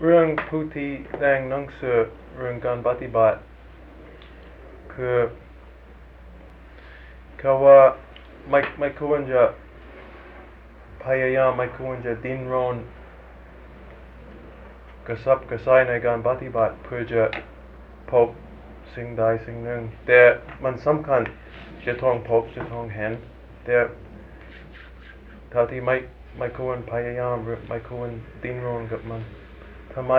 [0.00, 1.98] เรื่องผู้ที่แต่งหนังสือ
[2.38, 3.38] เรื่องการปฏิบัติ
[4.94, 5.16] คือ
[7.38, 7.80] เขาว่า
[8.50, 9.42] ไม่ไม่ควรจะ
[11.04, 12.76] พยายามไม่ควรจะดิ้นรน
[15.06, 17.22] กระสับกระส่ายในการปฏิบัติเพื่อจะ
[18.10, 18.28] พบ
[18.94, 20.20] สิ่งใดสิ่งหนึ่ง แต่
[20.64, 21.22] มันสำคัญ
[21.86, 23.12] จะต้องพบจะต้องเห็น
[23.64, 23.76] แต่
[25.50, 25.96] เท่าที่ไม่
[26.38, 28.08] ไม่ควรพยายามหรือไม่ควร
[28.42, 29.22] ดิ้นรนกับมัน
[29.94, 30.14] ทำไม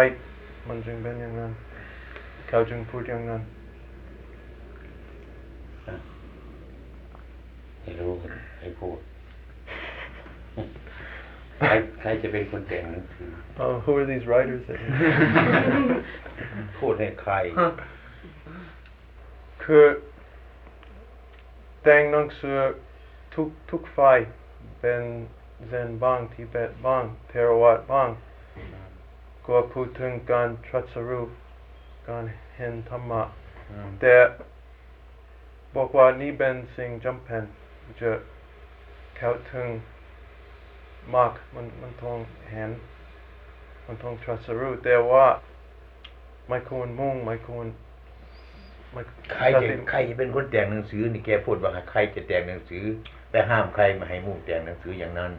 [0.68, 1.52] มันจึงเป็นอย่างนั้น
[2.48, 3.42] เขาจึงพูดอย่างนั้น
[7.82, 8.12] ให้รู้
[8.60, 8.98] ให้พูด
[11.60, 11.72] ใคร
[12.02, 13.30] ใครจะเป็นคนแต่งหนังสือ
[13.64, 14.80] Uh, who are these writers that
[16.78, 17.34] พูดให้ใคร
[19.64, 19.86] คือ
[21.84, 22.58] แต่งหนังสือ
[23.36, 24.20] ทุกทุกฝ่าย
[24.80, 25.02] เป็น
[25.68, 28.10] เซนบ้างทิเบตบ้างเทรวาดบ้าง
[29.48, 31.26] ก็พูดถึงการตรัสรู้
[32.10, 32.24] การ
[32.56, 33.24] เห็นธรรมะ
[34.02, 34.16] แต่
[35.76, 37.44] บอกว่านี่เป็นสิ่งจำเป็น
[38.00, 38.12] จะ
[39.18, 39.68] เข้าถึง
[41.16, 42.18] มากมันมันต้อง
[42.52, 42.72] เห็น
[43.86, 45.26] มันต้องตรัสรู้แต่ว่า
[46.48, 47.68] ไม่ควรมุ่งไม่ควร
[48.92, 49.02] ไม่
[49.34, 52.84] ใครจะใครจะเป็นคนแต่งหนังสือนี่แกพูดว่าใครจะแต่งหนังสือ
[53.32, 55.32] แต่ห้ามใครมาให้มุ่งแต่งหนังสืออย่างนั้น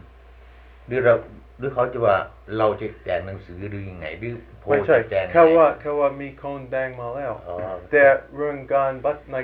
[0.87, 1.15] หรือเรา
[1.59, 2.17] หรือเขาจะว่า
[2.59, 7.57] เราจะแต่งหนังสือหรือยังไงหรือโพไม่สต์ใช่จะแต่งแค่ว่าแค่ว่ามีคนแดงมาแล้วอ๋อ
[7.91, 8.05] แต่
[8.37, 9.37] เรื่องการบัตใน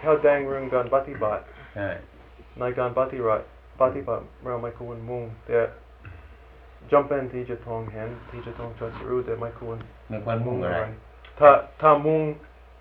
[0.00, 1.42] เขาแดงเรื่องการปฏิบัติ
[1.76, 1.88] ใช่
[2.60, 3.44] ในการปฏิบัติ
[3.82, 5.58] ปฏิบัติเราไม่ควรมุ่งแต่
[6.92, 9.78] จำเป็นที่จะต้องเห็นที่จะต้องตรัสรู้แต่ไม่ควร
[10.08, 10.78] ไม่ควรมุ่งอะไร
[11.38, 11.50] ถ้า
[11.80, 12.22] ถ้ามุ่ง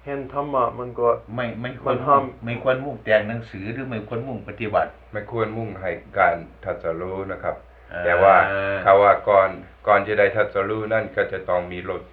[0.06, 7.75] เห็นธรรมะมันก็ไม่ไม่ควมัรนมุ่งทำไม่ควรมุ่งแต่งหนังสือหรือไม่ควรมุ่งปฏิบัติ ไม่ควรมุ่งให้การทัศรู้นะครับอ่า
[8.06, 8.36] แต่ว่า
[8.82, 9.50] เขาว่าก่อน
[9.88, 12.04] ก่อนจะได้ทัศรู้นั่นก็จะต้องมีรส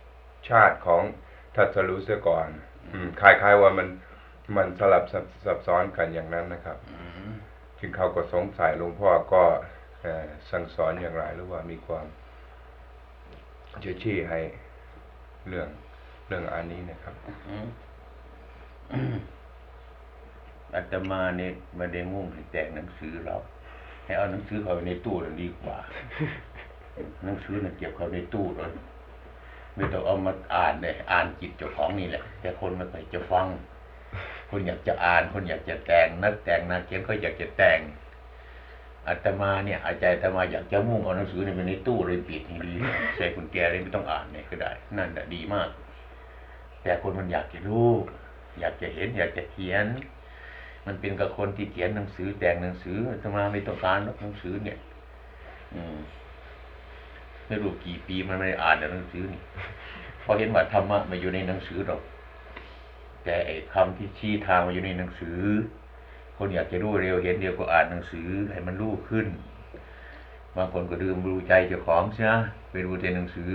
[0.51, 1.03] ชาติของ
[1.57, 2.49] ทัศรู้เสียก่อน
[2.93, 3.89] อืมคล้ายๆว่ามัน
[4.57, 6.97] มันสลับซับซับซ้อนกันอย่างนั้นนะครับอื
[7.29, 7.33] ม
[7.79, 9.43] จึงเขาก็สงสัยหลวงพ่อก็
[10.01, 12.07] เอ่อสั่งสอนอย่างไรหรือว่ามีความ
[13.85, 14.41] จะชี้ให้
[15.49, 15.69] เรื่อง
[16.29, 17.15] เรื่องอันนี้นะครับ
[18.93, 19.17] อืม
[20.75, 23.37] อาตมาเนี่ยไม่ได้มุ่งให้แต่งหนังสือเรา
[24.05, 25.77] ให้เอาหนังสือเข้าไปในตู้น่ะดีกว่า
[27.25, 28.71] หนังสือน่ะเก็บเข้าในตู้เลย
[29.75, 33.47] ไม่ต้องเอามาอ่านเลยอ่านจิตเจ้าของนี่แหละ แต่คนไม่ค่อยจะฟัง
[34.51, 37.81] คนอยากจะอ่าน คนอยากจะแต่งนักแต่งนักเขียนก็อยากจะแต่ง
[39.09, 42.73] อาตมาเนี่ยอาจารย์อาตมาอยากจะมุ่งเอาหนังสือเนี่ยไปในตู้เลยปิดให้ดี
[43.17, 45.69] ใส่กุญแจเลยไม่ต้องอ่านเนี่ยก็ได้ นั่นแหละดีมาก
[46.83, 47.91] แต่คนมันอยากจะรู้
[48.61, 49.87] อยากจะเห็น อยากจะเขียน
[50.87, 54.79] มันเป็นกับคนที่เขียนหนังสือแต่งหนังสืออาตมาไม่ต้องการหนังสือเนี่ย
[55.75, 55.99] อืม
[57.47, 59.41] ไม่รู้กี่ปีมันไม่อ่านหนังสือนี่
[60.23, 62.03] พอเห็นว่าธรรมะมาอยู่ในหนังสือหรอก
[63.25, 65.39] แต่ไอ้คำที่ชี้ทางมาอยู่ในหนังสือ
[66.37, 69.27] คนอยากจะรู้เร็วเห็นเดียวก็อ่านหนังสือให้มันรู้ขึ้น
[70.57, 72.35] บางคนก็ดื่มรู้ใจเจ้าของใช่ไหม
[72.71, 73.53] ไปรู้ในหนังสือ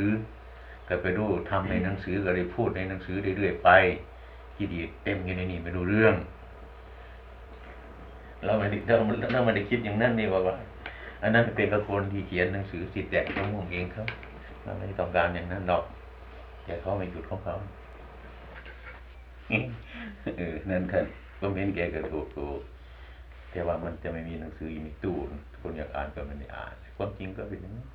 [0.87, 3.69] ก็ไปรู้ทำในหนังสือก็เลยพูดในหนังสือเรื่อยๆไป
[4.57, 6.15] กิเลสเต็มอยู่ในนี่ไม่รู้เรื่อง
[8.45, 8.95] เราไม่ได้เรา
[9.33, 10.55] เราไม่ได้คิดอย่างนั้นนี่ว่าว่า
[11.21, 14.05] อันนั้นเป็นกับคนที่เขียนหนังสือสิแต่งเขามุ่งเองเขา
[14.63, 15.83] เราไม่ต้องการอย่างนั้นหรอก
[16.65, 17.55] แต่เขาไม่หยุดของเขา
[20.37, 21.03] เออนั่นคือ
[21.39, 22.59] ก็เห็นแกก็ถูกถูก
[23.51, 25.15] แต่ว่ามันจะไม่มีหนังสืออยู่ในตู้
[25.61, 27.85] คนอยากอ่านก็ไม่ได้อ่าน ความจริงก็เป็นอย่างนี้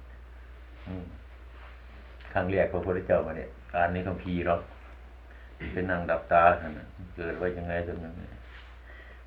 [2.32, 4.60] ครั้งแรกพระพุทธเจ้ามาเนี่ยอ่านในคัมภีร์หรอก
[5.72, 6.72] เป็นนางดับตาท่าน
[7.16, 8.30] เกิดไว้ยังไงตรงนั้นเนี่ย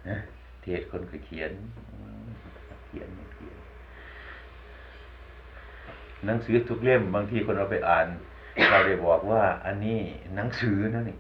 [0.08, 0.18] นะ
[0.66, 1.52] เทศคนก็เขียน
[1.92, 2.26] อืม
[2.86, 3.58] เขียนเขียน
[6.26, 8.08] หนังสือทุกเล่มบางทีคนเราไปอ่าน
[8.70, 10.00] เราได้บอกว่า อันนี้
[10.36, 11.18] หนังสือนั่นนี่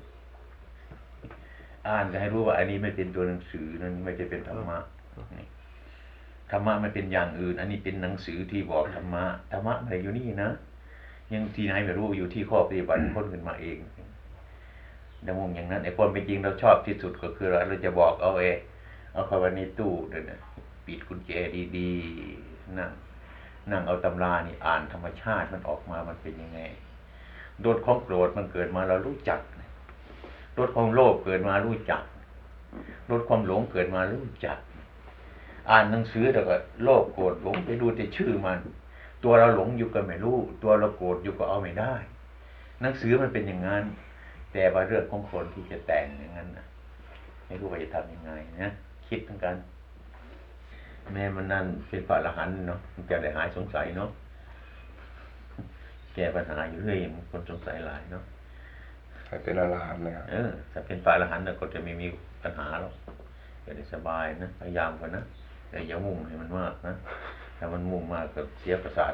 [1.88, 4.79] อ่านก็ให้รู้ว่า อันนี้ไม่เป็นตัวหนังสือนั่นไม่ใช่เป็นธรรมะ
[5.39, 5.47] นี่
[6.51, 10.50] ธรรมะมันเป็นอย่างอื่น อันนี้เป็นหนังสือที่บอกธรรมะธรรมะไม่ได้อยู่นี่นะ
[11.31, 13.77] ยังที่ไหนไม่รู้อยู่ที่ข้อปฏิบัติพ้นขึ้นมาเอง
[15.25, 18.57] ดังมุมอย่างนั้นไอ้ความเป็นจริงเราชอบที่สุดก็คือเราเราจะบอกเอาเอง
[19.15, 20.31] เอาเข้าไปในตู้เดี๋ยวน
[20.85, 21.31] ปิดกุญแจ
[21.77, 22.91] ดีๆนั่ง
[23.71, 26.59] นั่งเอาตำรานี่อ่านธรรมชาติมันออกมามันเป็นยังไง
[27.65, 29.39] รสของโกรธมันเกิดมาเรารู้จัก
[30.59, 32.03] รสของโลภเกิดมารู้จัก
[33.12, 34.57] รสความหลงเกิดมารู้จัก
[35.69, 38.59] อ่านหนังสือแล้วก็โลภโกรธหลงไปดูแต่ชื่อมัน
[39.23, 41.94] ตัวเราหลงอยู่ก็ไม่รู้ ตัวเราโกรธอยู่ก็เอาไม่ได้
[42.81, 43.83] หนังสือมันเป็นอย่างนั้น
[44.53, 46.65] แต่ว่าเรื่องของคนที่จะแต่งอย่างนั้นนะ
[47.45, 48.31] ไม่รู้ว่าจะทำยังไง
[48.62, 48.71] นะ
[49.10, 49.56] คิดเหมือนกัน
[51.13, 54.10] แม่มันนั่นเป็นพระอรหันต์เนาะมันจะได้หายสงสัยเนาะ
[56.13, 58.24] แก้ปัญหาอยู่เรื่อยมันคนสงสัยหลายเนาะ
[59.25, 62.07] ใครเป็นอรหันต์นะครับเออถ้าเป็นพระอรหันต์น่ะก็จะไม่มี
[62.44, 62.94] ปัญหาหรอก
[63.66, 65.24] จะได้สบายนะพยายามกันนะ
[65.69, 66.94] แต่อย่ามุ่งให้มันมากนะ
[67.58, 69.13] ถ้ามันมุ่งมากก็เสียประสาท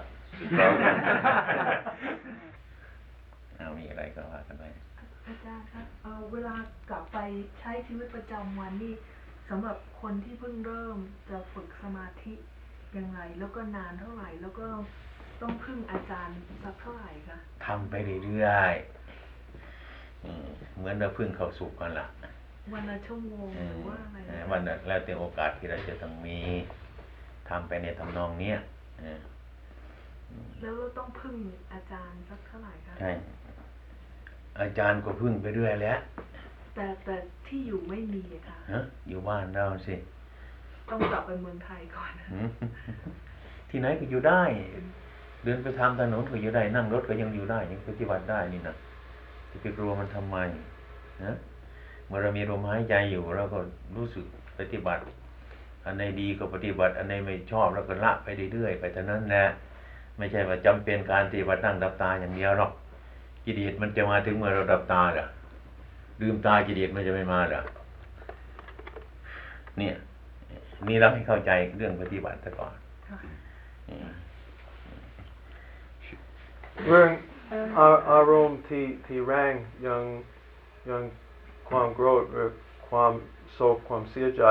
[3.58, 4.64] เอามีอะไรก็ว่ากันไป
[5.28, 6.56] อาจารย์ครับเอ่อเวลา
[6.90, 7.18] กลับไป
[7.60, 8.94] ใช้ชีวิตประจำวันนี่
[9.54, 10.98] สำหรับคนที่เพิ่งเริ่ม
[11.30, 12.34] จะฝึกสมาธิ
[12.98, 14.66] ยังไง แล้วก็นานเท่าไหร่ แล้วก็
[15.42, 17.94] ต้องพึ่งอาจารย์สักเท่าไหร่คะทำไป
[18.26, 20.46] เรื่อยๆอืม
[20.76, 22.08] เหมือนเราเพึ่งเข้าสู่กันละ
[22.74, 26.40] วันละชั่วโมงอืหมรือว่าอะไรเออวันละแล้วแต่โอกาสที่เราจะต้องมี
[27.50, 28.58] ทำไปในทำนองเนี้ย
[29.00, 29.20] เออ
[30.62, 31.36] แล้วเราต้องพึ่ง
[31.74, 33.12] อาจารย์สักเท่าไหร่คะใช่
[34.62, 36.00] อาจารย์ก็พึ่งไปเรื่อยแหล้ว
[36.76, 37.16] แต่แต่
[37.52, 39.96] ที่อยู่ไม่มีอะค่ะฮะอยู่บ้านเราสิ
[40.90, 42.48] ต้องกลับไปเมืองไทยก่อนหืม
[43.70, 44.42] ที่ไหนก็อยู่ได้
[45.44, 48.76] เดินไปทางถนนก็อยู่ได้ นั่งรถก็ยังอยู่ได้ ยังปฏิบัติได้นี่นะ
[49.52, 50.38] จะไปกลัวมันทำไม
[51.24, 51.36] นะ
[52.08, 53.60] เมื่อเรามีลมหายใจอยู่เราก็
[53.96, 54.26] รู้สึก
[54.60, 55.02] ปฏิบัติ
[55.86, 59.46] อันไหนดีก็ปฏิบัติ อันไหนไม่ชอบเราก็ละไปเรื่อยๆไปเท่านั้นแหละ
[60.18, 62.72] ไม่ใช่ว่าจำเป็นการปฏิบัตินั่งดับตาอย่างเดียวหรอก
[63.46, 65.26] กิเลสมันจะมาถึงเมื่อเราดับตาเหรอ
[66.22, 67.62] ลืมตากิเลสมันจะไม่มาเหรอ
[69.78, 69.96] เนี่ย
[70.88, 72.74] นี่เราให้เข้าใจเรื่องปฏิบัติซะก่อน
[73.10, 73.18] ค่ะ
[73.90, 74.10] อืม
[76.88, 77.10] เรื่อง
[77.78, 79.54] อาอารมณ์ที่ที่แรง
[79.88, 80.02] ยัง
[80.90, 81.02] ยัง
[81.70, 82.50] ความโกรธหรือ
[82.90, 83.14] ความ
[83.54, 84.44] โศกความเสียใจ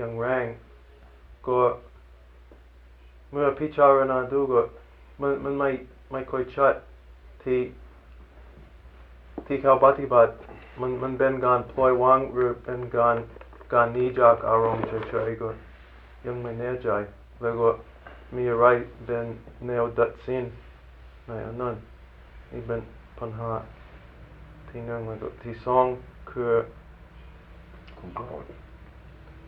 [0.00, 0.46] ยังแรง
[1.46, 1.58] ก็
[3.32, 4.60] เมื่อพิจารณาดูก็
[5.20, 5.70] มันมันไม่
[6.12, 6.74] ไม่ค่อยชัด
[7.42, 7.60] ที่
[9.46, 10.30] ที่เขาปฏิบัติ
[10.80, 13.16] มันมันเป็นการปล่อยวางหรือเป็นการ
[13.72, 15.48] การหนีจากอารมณ์เฉยๆก็
[16.26, 16.88] ยังไม่แน่ใจ
[17.40, 17.68] แล้วก็
[18.36, 18.66] มีอะไร
[19.04, 19.26] เป็น
[19.66, 20.44] แนวดัดสิน
[21.26, 21.74] ในอันนั้น
[22.50, 22.80] นี่เป็น
[23.18, 23.50] ปัญหา
[24.68, 25.84] ที่หนึ่งแล้วก็ที่สอง
[26.30, 26.52] คือ
[27.98, 28.44] คุณโกรธ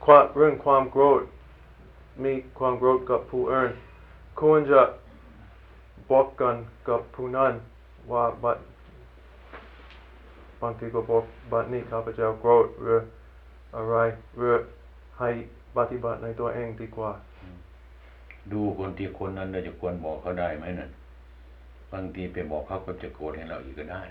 [0.05, 1.23] ความเรื่องความโกรธ
[2.25, 3.71] มีความโกรธกับผู้อื่น
[4.41, 4.83] ควรจะ
[6.11, 6.57] บอกกัน
[6.89, 7.53] กับผู้นั้น
[8.13, 8.59] ว่าบัด
[10.63, 11.23] บางทีก็บอก
[11.53, 13.01] บัดนี้ข้าพเจ้าโกรธหรือ
[13.77, 13.97] อะไร
[14.37, 14.57] หรือ
[15.19, 15.31] ให้
[15.77, 17.11] ปฏิบัติในตัวเองดีกว่า
[18.53, 20.91] ดูคนที่คนนั้นเราจะควรบอกเขาได้ไหมนั่น
[21.93, 24.03] บางทีไปบอกเขาก็จะโกรธให้เราอีกก็ได้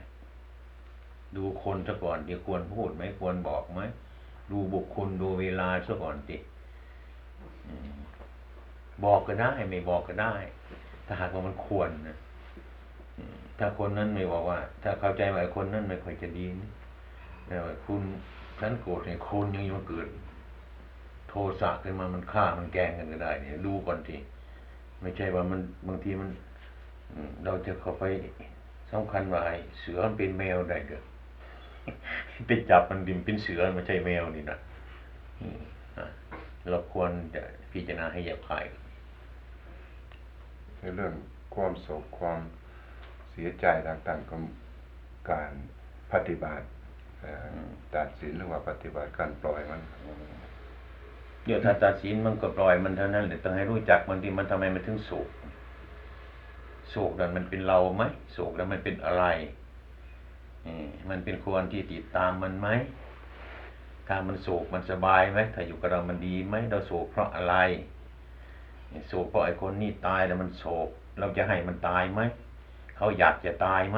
[1.35, 3.81] ดูคนซะก่อนที่ควรพูดไหมควรบอกไหม
[4.51, 6.37] ดูบุคคลดูเวลาซะก่อนสิ
[9.03, 10.33] บอกก็ได้ ไม่บอกก็ได้
[11.05, 12.17] ถ้าหากว่ามันควรนะ
[13.59, 16.71] ถ้าคนนั้นไม่บอกว่า ถ้าเข้าใจว่าไอ้คนนั้นไม่ค่อยจะดีนะ
[17.47, 18.01] แต่ว่าคุณ
[18.59, 20.07] ฉันโกรธเนี่ยคนยังมาเกิด
[21.29, 24.17] โทสะขึ้นมามันฆ่ามันแกงกันก็ได้ เนี่ย ดูก่อนที
[25.01, 26.29] ไม่ใช่ว่ามันบางทีมัน
[27.45, 28.03] เราจะเข้าไป
[28.91, 31.01] สำคัญว่าไอ้เสือมันเป็นแมวได้เด้อ
[32.47, 34.57] ไปจับมันดิมเป็นเสือไม่ใช่แมวนี่นะ
[36.69, 37.41] เราควรจะ
[37.71, 38.65] พิจารณาให้แยบคาย
[40.79, 41.13] ในเรื่อง
[41.55, 42.39] ความโศกความ
[43.35, 44.37] เสียใจต่างๆก็
[45.31, 45.51] การ
[46.13, 46.65] ปฏิบัติ
[47.95, 49.81] ตัดสินหรือว่าปฏิบัติการปล่อยมัน
[51.45, 55.29] เดี๋ยวถ้าตัดสินมันก็ปล่อยมันเท่านั้นแหละต้องให้รู้จักมันที่มันทำไมมันถึงโศก
[56.89, 58.03] โศกนั้นมันเป็นเราไหม
[58.33, 59.25] โศกนั้นมันเป็นอะไร
[61.09, 62.67] มันเป็นควรที่ติดตามมันไหม
[64.07, 67.55] ถ้ามันโศกมันสบายไหมถ้าอยู่กับเรามันดีไหมเราโศกเพราะอะไร
[69.07, 70.89] โศกเพราะไอ้คนนี่ตายแล้วมันโศก
[71.19, 72.21] เราจะให้มันตายไหม
[72.97, 73.97] เขาอยากจะตายไหม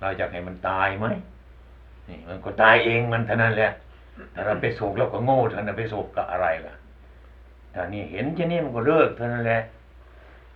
[0.00, 1.06] เราอยากให้มันตายไหม
[2.08, 3.72] นี่มันก็ตายเองมันเท่านั้นแหละ
[4.34, 6.74] ถ้าเราไปโศกเราก็โง่ท่านั้นไปโศกกับอะไรล่ะ
[7.74, 9.62] ถ้านี่เห็นเช่นนี้มันก็เลิกเท่านั้นแหละ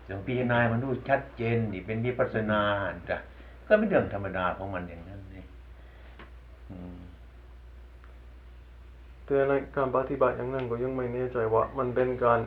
[0.09, 2.61] จงพิจารณามันดูชัดเจนนี่เป็นวิปัสสนา
[3.09, 3.17] จ้ะ
[3.67, 5.45] ก็เป็นเรื่องธรรมดาของมันอย่างนั้นนี่
[9.25, 12.41] แต่ในการปฏิบัติอย่างนั้นก็ยังไม่แน่ใจว่า มันเป็นการ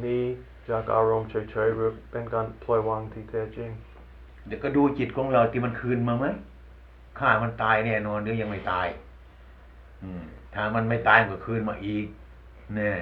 [0.00, 0.18] หนี
[0.70, 3.70] จากอารมณ์เฉยๆหรือเป็นการปล่อยวางที่แท้จริง
[4.50, 6.26] เดี๋ยวก็ดูจิตของเราที่มันคืนมาไหม
[7.18, 8.88] ฆ่ามันตายแน่นอนหรือยังไม่ตาย
[10.02, 10.22] อืม
[10.54, 12.06] ถ้ามันไม่ตายมันก็คืนมาอีก
[12.76, 12.92] แน่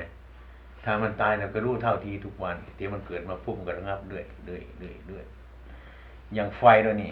[0.85, 5.25] ถ้ามันตายเราก็รู้เท่าทีทุกวันที่มันเกิดมาพุ่มก็ระงับเรื่อยเรื่อยเรื่อยเรื่อย
[6.35, 7.11] อย่างไฟแล้วนี่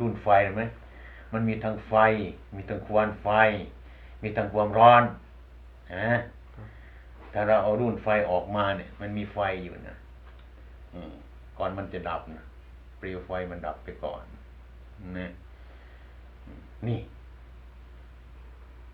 [0.00, 0.62] รุ่นไฟเห็นไหม
[1.32, 1.94] มันมีทั้งไฟ
[2.54, 3.28] มีทั้งควันไฟ
[4.22, 5.02] มีทั้งความร้อน
[5.94, 6.14] ฮะ
[7.32, 9.96] ถ้าเราเอารุ่นไฟออกมาเนี่ย มันมีไฟอยู่นะ
[10.94, 11.12] อืม
[11.58, 12.44] ก่อนมันจะดับนะ
[13.06, 14.22] ลวไฟมันดับไปก่อน
[15.18, 15.30] นะ
[16.88, 17.00] นี่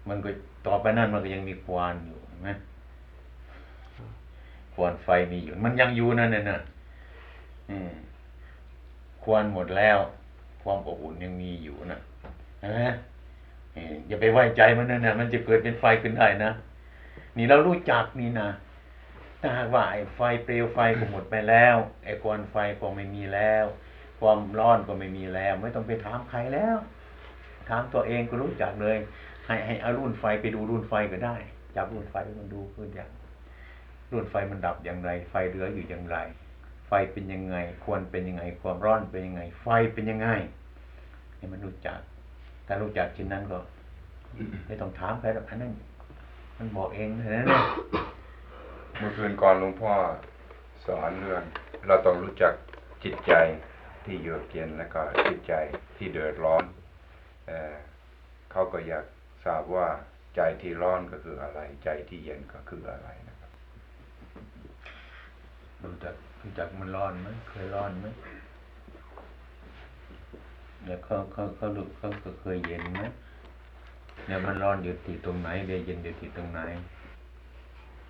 [0.09, 0.31] มันก็
[0.67, 2.51] ต่อไปนั่นมันก็ยังมีควันอยู่นไหม
[4.75, 6.59] ควันไฟมีอยู่ มันยังอยู่นั่นน่ะนะ
[7.71, 7.93] อืม
[9.25, 9.99] ควันหมดแล้ว
[10.63, 12.01] ความอบอุ่นยังมีอยู่นะ
[12.63, 12.81] นไหม
[13.75, 16.51] เอ่ออย่าไปไว้ใจมันนะนะมันจะเกิดเป็นไฟขึ้นได้นะ
[17.37, 18.49] นี่เรารู้จักนี่นะ
[19.41, 23.65] ถ้าหากว่าไอ้ไฟเปลวไฟก็หมดไปแล้วไอ้ควันไฟก็ไม่มีแล้ว
[24.23, 26.77] ความร้อนก็ไม่มีแล้ว ไม่ต้องไปถามใครแล้ว
[27.69, 28.97] ถามตัวเองก็รู้จักเลย
[29.47, 31.37] ให้ให้เอารุ่นไฟไปดูรุ่นไฟก็ได้
[31.77, 33.11] จับรุ่นไฟมันดูคืออย่าง
[34.13, 36.17] รุ่นไฟมันดับอย่างไร ไฟเหลืออยู่อย่างไร
[36.89, 40.29] ไฟเป็นยังไง ควรเป็นยังไง ความร้อนเป็นยังไง ไฟเป็นยังไง
[41.37, 42.01] ให้มันรู้จัก
[42.67, 43.59] ถ้ารู้จักชิ้นนั้นก็
[44.67, 45.73] ไม่ต้องถามใครหรอกอันนั้น
[46.59, 47.65] มันบอกเองเท่านั้นเอง
[48.99, 49.93] เมื่อคืนก่อนหลวงพ่อ
[50.87, 51.43] สอนเรื่อง
[51.87, 52.53] เราต้องรู้จัก
[53.03, 53.33] จิตใจ
[54.05, 55.53] ที่เยือกเย็นแล้วก็จิตใจ
[55.97, 56.65] ที่เดือดร้อน
[57.47, 57.75] เอ่อ
[58.51, 59.05] เขาก็อยาก
[59.45, 59.89] ทราบว่า
[60.37, 63.51] ใจที่ร้อนก็คืออะไร ใจที่เย็นก็คืออะไรนะครับ
[65.83, 68.07] รู้จักรู้จักมันร้อนไหมเคยร้อนไหม
[70.85, 73.05] เนี่ยเขาเขาเขารู้เขาก็เคยเย็นไหม
[74.27, 76.61] เนี่ยมันร้อนอยู่ที่ตรงไหนเดี๋ยวเย็นอยู่ที่ตรงไหน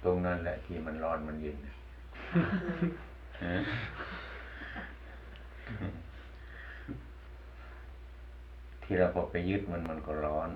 [0.05, 1.57] ตรงนั้นแหละที่มันร้อนมันเย็น
[3.45, 3.57] ฮะ
[8.83, 10.51] ที่เราพอไปยึดมันมันก็ร้อน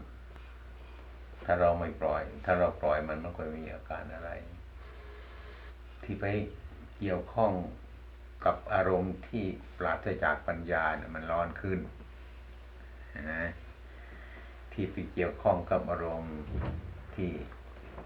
[1.45, 4.31] ถ้าเราไม่ปล่อย ถ้าเราปล่อยมันมันก็ไม่มีอาการอะไร
[6.03, 6.25] ที่ไป
[6.99, 7.53] เกี่ยวข้อง
[8.45, 9.45] กับอารมณ์ที่
[9.79, 11.79] ปราศจากปัญญาเนี่ยมันร้อนขึ้น
[13.33, 13.45] นะ
[14.73, 16.37] ที่ไปเกี่ยวข้องกับอารมณ์
[17.15, 17.33] ที่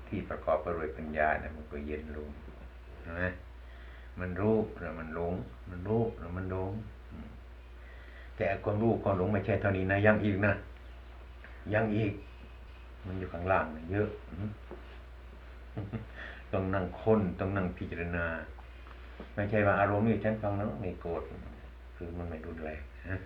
[0.08, 2.30] ที่ประกอบไปด้วยปัญญาเนี่ยมันก็เย็นลง
[3.10, 3.30] นะ
[4.18, 5.34] มันรู้แล้วมันหลง
[5.70, 6.72] มันรู้แล้วมันหลง
[8.36, 10.52] แต่ความรู้ความหลงไม่ใช่เท่านี้นะยังอีกนะ
[11.74, 12.12] ยังอีก
[13.06, 14.08] มันอยู่ข้างล่างนะเยอะ
[16.52, 18.26] ต้องนั่งค้นต้องนั่งพิจารณา
[19.34, 21.22] ไม่ใช่ว่าอารมณ์นี่ฉันฟังแล้วไม่โกรธ
[21.96, 23.18] คือมันไม่รุนแรงนะ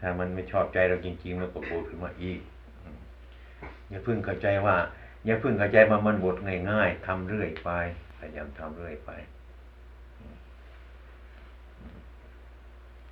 [0.00, 2.40] ถ้ามันไม่ชอบใจเราจริงๆมันก็โกรธขึ้นมาอีก
[3.90, 4.76] อย่าเพิ่งเข้าใจว่า
[5.26, 6.36] อย่าเพิ่งเข้าใจว่ามันบท
[6.70, 7.70] ง่ายๆทำเรื่อยไป
[8.18, 9.10] พยายามทำเรื่อยไป
[10.18, 10.36] อืม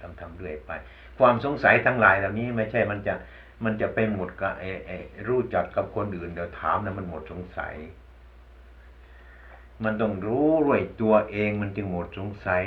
[0.05, 0.73] ทำทำเรื่อยไป
[1.19, 3.15] ความสงสัยทั้งหลายเหล่านี้ไม่ใช่มันจะ
[3.65, 4.97] มันจะไปหมดกับไอ้ไอ้
[5.29, 7.75] รู้จักกับคนอื่นเดี๋ยวถามนะมันหมดสงสัย
[9.85, 12.65] มันต้องรู้ด้วยตัวเองมันจึงหมดสงสัย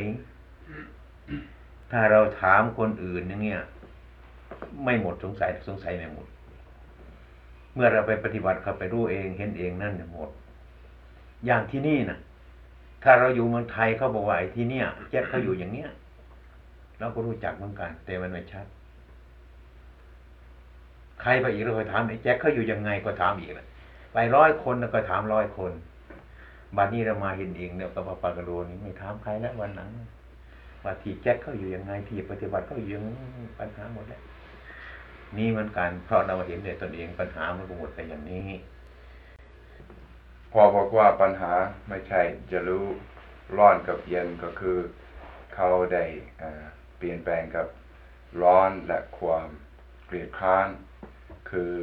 [1.91, 3.63] ถ้าเราถามคนอื่นอย่างเงี้ย
[4.83, 6.27] ไม่หมดสงสัยสงสัยไม่หมด
[7.73, 10.29] เมื่อเราไปปฏิบัติเขาไปรู้เองเห็นเองนั่นหมด
[11.45, 12.19] อย่างที่นี่นะ
[13.03, 15.89] ถ้าเราอยู่เมืองไทยเขาบอกว่าไอ้ที่เนี่ยแจ็คเขาอยู่อย่างเนี้ย
[16.99, 18.65] เราก็รู้จักเหมือนกัน แต่มันไม่ชัด
[21.21, 23.67] ใครไปอีกเราก็ถามไอ้แจ็คเขาอยู่ยังไงก็ถามอีกละ
[24.13, 25.71] ไปร้อยคนแล้วก็ถามร้อยคน
[26.77, 29.89] บัดนี้เรามาเห็นเองเนี่ยกับปากกระโดนี่ไม่ถามใครแล้ววันหลัง
[30.83, 33.03] ว่าที่แจ็คเขาอยู่ยังไงที่ปฏิบัติเขาอยู่ยัง
[33.59, 34.21] ปัญหาหมดแล้ว
[35.37, 38.47] นี่มือนกันเพราะเราเห็นในตนเองปัญหามันก็หมดไปอย่างนี้
[40.51, 41.53] พอบอกว่าปัญหา
[41.87, 42.85] ไม่ใช่จะรู้
[43.57, 44.77] ร้อนกับเย็นก็คือ
[45.55, 46.03] เขาได้
[46.97, 47.67] เปลี่ยนแปลงกับ
[48.41, 49.47] ร้อนและความ
[50.05, 50.67] เกลียดคร้าน
[51.49, 51.75] คือ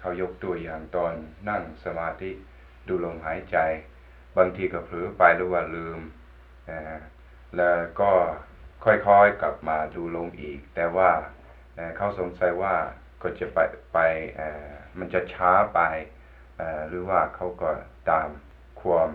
[0.00, 1.12] เขายกตัวอย่างตอน
[1.48, 2.30] นั่งสมาธิ
[2.88, 3.56] ดูลมหายใจ
[4.36, 6.00] บางทีก็เผลอไปหรือว่าลืม
[7.56, 8.12] แล้วก็
[8.84, 11.10] ค่อยๆกลับมาดูลมอีก แต่ว่า
[11.96, 12.74] เขาสงสัยว่า
[13.22, 13.58] ก็จะไป
[13.92, 13.98] ไป
[14.98, 15.80] มันจะช้าไป
[16.88, 17.70] หรือว่าเขาก็
[18.10, 18.28] ตาม
[18.82, 19.08] ความ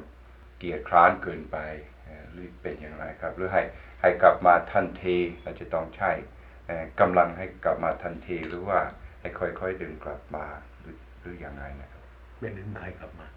[0.58, 1.58] เกลียดคร้านเกินไป
[2.04, 3.62] เอ่อหรือเป็นอย่างไรครับ หรือให้
[4.02, 6.12] ให้กลับมาทันทีเราจะต้องใช้
[6.66, 8.80] เอ่อกำลังให้กลับมาทันทีหรือว่า
[9.22, 10.46] ให้ค่อยๆดึงกลับมา
[10.82, 12.04] หรือหรืออย่างไรนะครับ
[12.40, 13.28] ไปดึงใครกลับมา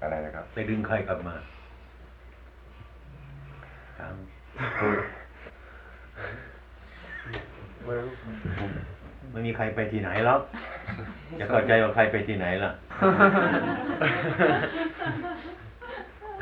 [0.00, 1.34] อะไรนะครับไปดึงใครกลับมา
[3.98, 4.14] ถาม
[7.84, 8.08] ไม่รู้
[9.32, 10.40] ไม่มีใครไปที่ไหนหรอก
[11.40, 12.70] จะเข้าใจว่าใครไปที่ไหนล่ะ
[15.56, 15.57] ใค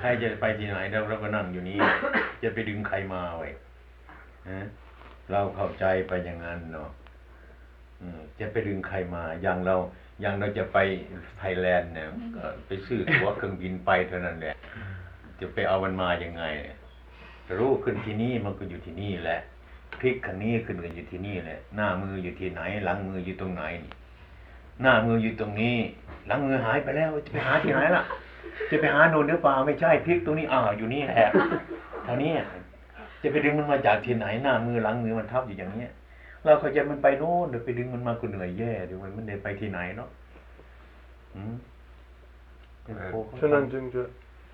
[0.07, 1.79] รจะไปที่ไหนเราเราก็นั่งอยู่นี่
[2.43, 3.49] จะไปดึงใครมาไว้
[4.51, 4.67] ฮะ
[5.31, 6.91] เราเข้าใจไปอย่างนั้นเนาะ
[8.01, 9.77] อืมจะไปดึงใครมา อย่างเรา
[10.21, 10.79] อย่างเราจะไป
[11.39, 14.55] ไทยแลนด์เนี่ยก็ไปซื้อตั๋วเครื่องบินไปเท่านั้นแหละ
[15.41, 16.77] จะไปเอามันมายังไงเนี่ย
[17.59, 19.41] รู้ขึ้นที่นี่มันก็อยู่ที่นี่แหละ
[19.99, 23.93] พลิกคันนี้ขึ้นก็อยู่ที่นี่แหละ หน้ามืออยู่ที่ไหน หลังมืออยู่ตรงไหนนี่
[24.83, 25.77] หน้ามืออยู่ตรงนี้
[26.27, 28.03] หลังมือหายไปแล้วจะไปหาที่ไหนล่ะ
[28.71, 31.29] จะไปหาโน่นหรือเปล่าไม่ใช่พลิกตรงนี้อ้าวอยู่นี่แหละ
[32.05, 32.33] เท่านี้
[33.23, 35.93] จะไปดึงมันมาจากที่ไหนหน้ามือหลังมือมันทับอยู่อย่างเนี้ย
[36.45, 40.09] เราเข้าใจมันไปโน่นเดี๋ยวไปดึงมันมาก็เหนื่อยแย่เดี๋ยวมันไม่ได้ไปที่ไหนเนาะ
[41.35, 41.55] อืม
[42.83, 44.03] เป็นโคเขาฉะนั้นจึงจะ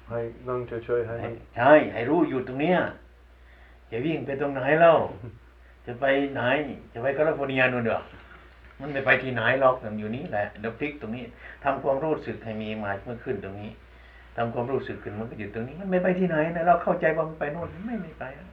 [0.08, 0.18] ให้
[0.48, 2.78] นั่งเฉยๆให้ให้ใช่ให้รู้อยู่ตรงเนี้ย
[3.90, 4.94] จะวิ่งไปตรงไหนเล่า
[5.86, 6.04] จะไป
[6.34, 6.42] ไหน
[6.92, 8.00] จะไปแคลิฟอร์เนียนู่นเด้อ
[8.80, 11.24] มันไม่ไปที่ไหนหรอกมันอยู่นี่แหละเดี๋ยวพลิกตรงนี้
[11.64, 13.70] ทำความรู้สึกให้มีมาเมื่อขึ้นตรงนี้
[14.36, 18.48] ทำความรู้สึกขึ้นมันก็อยู่ตรงนี้ มันไม่ไปที่ไหนนะเราเข้าใจว่ามันไปโน่นมันไม่ไม่ไปอะ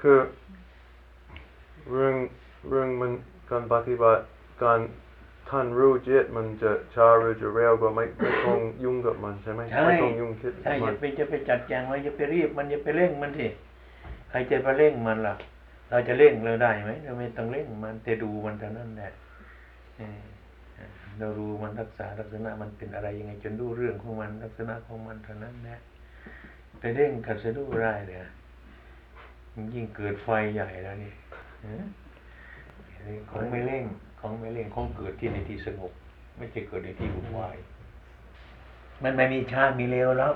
[0.00, 0.18] คือ
[1.90, 2.14] เรื่อง
[2.68, 3.12] เรื่องมัน
[3.50, 4.22] การปฏิบัติ
[4.62, 4.78] การ
[5.50, 13.46] ท่านรู้จิตมันจะช้าหรือจะเร็วก็ไม่ไม่ต้องยุ่งกับมันใช่ไหมใช่ไม่ต้องยุ่งคิดใช่กับอมัย่านไปจะไปจัดแจงมันอย่าไปรีบมันอย่าไปเร่งมันสิ
[14.30, 15.34] ใครจะไปเร่งมันล่ะ
[15.90, 19.12] เราจะเร่งเราได้ไหมเราไม่ต้องเร่งมันแต่ดูมันเท่านั้นแหละ
[21.18, 25.78] เรารู้มันรักษาลักษณะมันเป็นอะไรยังไง จนรู้เรื่องของมันลักษณะของมันเท่านั้นแหละ
[26.80, 28.18] ไปเร่งกับสะดุ้ได้เลย
[29.74, 31.12] ยิ่งเกิดไฟใหญ่แล้วนี่
[33.30, 33.84] ของไม่เร่ง
[34.20, 35.92] ของไม่เร่งของเกิดที่ในที่สงบ
[36.36, 37.56] ไม่ใช่เกิดในที่วุ่นวาย
[39.02, 40.32] มันไม่มีชาติมีเร็วแล้ว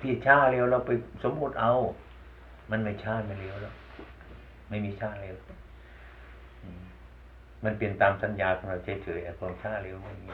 [0.00, 0.90] ที่ชาติเร็วเราไป
[1.22, 1.72] สมมติเอา
[2.70, 3.74] มันไม่ชาติไม่เร็วแล้ว
[4.68, 5.36] ไม่มีชาติเร็ว
[7.64, 10.28] มันเป็นตามสัญญาของเราเฉยๆอะความชาเร็วไม่มี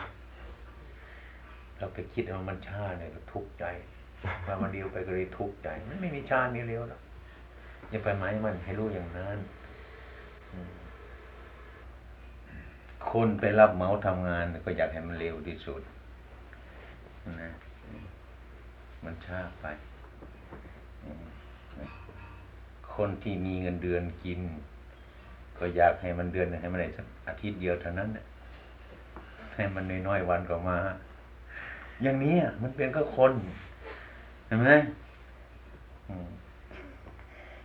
[1.77, 3.65] เราไปคิดว่ามันชาเนี่ยก็ทุกข์ใจ
[4.47, 7.01] ว่ามันเร็วไปก็เลยทุกข์ใจมันไม่มีชามีเร็วแล้ว
[7.91, 9.39] อย่าไปหมายมันให้รู้อย่างนั้น
[13.11, 15.83] คนไปรับเหมาทำงานก็อยากให้มันเร็วที่สุด
[17.43, 17.51] นะ
[19.05, 19.67] มันช้าไป
[22.95, 24.41] คนที่มีเงินเดือนกิน
[25.61, 28.25] ก็อยากให้มันเดือนให้มันได้สักอาทิตย์เดียวเท่านั้นน่ะ
[29.55, 30.79] ให้มันน้อยๆวันก็มา
[32.03, 33.33] อย่างนี้มันเป็นก็คน
[34.47, 34.71] เห็นไหม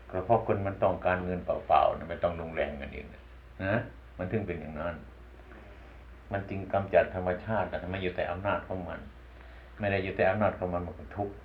[0.10, 3.06] ก็เพราะคนมันต้องการเงินเปล่าๆนะไม่ต้องลงแรงกันเอง
[3.64, 3.76] นะ
[4.18, 4.96] มันถึงเป็นอย่างนั้น
[6.32, 9.00] มันจึงกำจัดธรรมชาติแต่ไม่อยู่แต่อำนาจของมัน
[9.80, 11.36] ไม่ได้อยู่แต่อำนาจของมันมันก็ทุกข์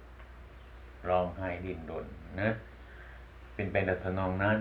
[1.09, 2.07] ร้องไห้ดิ้นรน
[2.41, 2.51] นะ
[3.55, 4.59] เป็นไปในทนองนั้น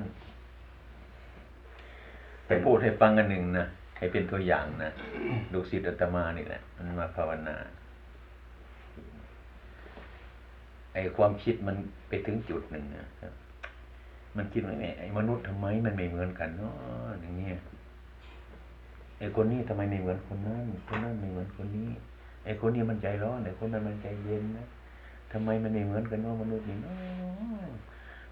[2.49, 4.91] แต่พูดให้ฟังกันหนึ่งนะให้เป็นตัวอย่างนะ
[5.53, 7.55] ดูสิทธิ์อาตมานี่แหละมันมาภาวนา
[10.93, 11.75] ไอ้ความคิดมัน
[12.09, 13.05] ไปถึงจุดหนึ่งนะ
[14.37, 16.73] มันคิดว่าไอ้มนุษย์ทำไมมันไม่เหมือนกันเนาะ
[17.21, 17.53] อย่างเงี้ย
[19.19, 21.89] ไอ้คนนี้ทำไมไม่เหมือนคนนั้นคนนั้นไม่เหมือนคนนี้
[22.45, 24.67] ไอ้คนนี้มันใจร้อนไอ้คนนั้นมันใจเย็นนะ
[25.31, 27.69] ทำไมมันไม่เหมือนกันเนาะมนุษย์นี่เนาะ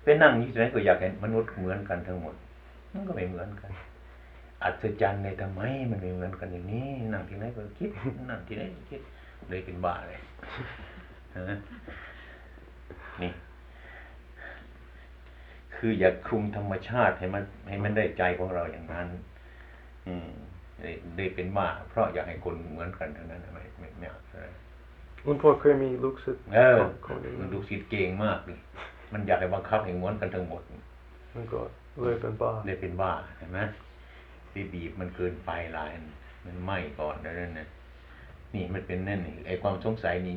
[0.04, 2.36] ไปนั่งอยู่ที่ไหนก็อยากเห็นมนุษย์เหมือนกันทั้งหมด
[2.94, 3.72] มันก็ไม่เหมือนกัน
[4.64, 7.90] อัศจรรย์ในทำไมมันไม่เหมือนกันอย่างนี้นั่งที่ไหนก็คิด
[8.30, 9.02] นั่งที่ไหนก็คิด
[9.50, 10.20] เลยเป็นบ้าเลย
[11.38, 11.58] ฮะ
[13.22, 13.32] นี่
[15.76, 19.08] คืออยากคลุมธรรมชาติให้มันให้มันได้ใจของเราอย่างนั้น
[20.08, 20.30] อืม
[20.82, 24.54] ได้ได้เป็นบ้าเพราะอยากให้คนเหมือนกันเท่านั้นไม่ไม่ไม่เอาเท่านั้น
[25.26, 28.60] คุณพ่อเคยมีลูกศิษย์เออคนนี้มันดูสิเก่งมากเลย
[29.14, 30.62] มันอยากให้บังคับให้ม้วนกันทั้งหมด
[31.36, 31.60] มันก็
[32.02, 33.87] เลยเป็นบ้าเลยเป็นบ้าเห็นไหมไป
[34.74, 35.92] บีบมันเกินไปหลาย
[36.46, 37.68] มันไหม้ก่อนแล้วนั่นนะ
[38.54, 40.36] นี่มันเป็นนั่นไอ้ความสงสัยนี่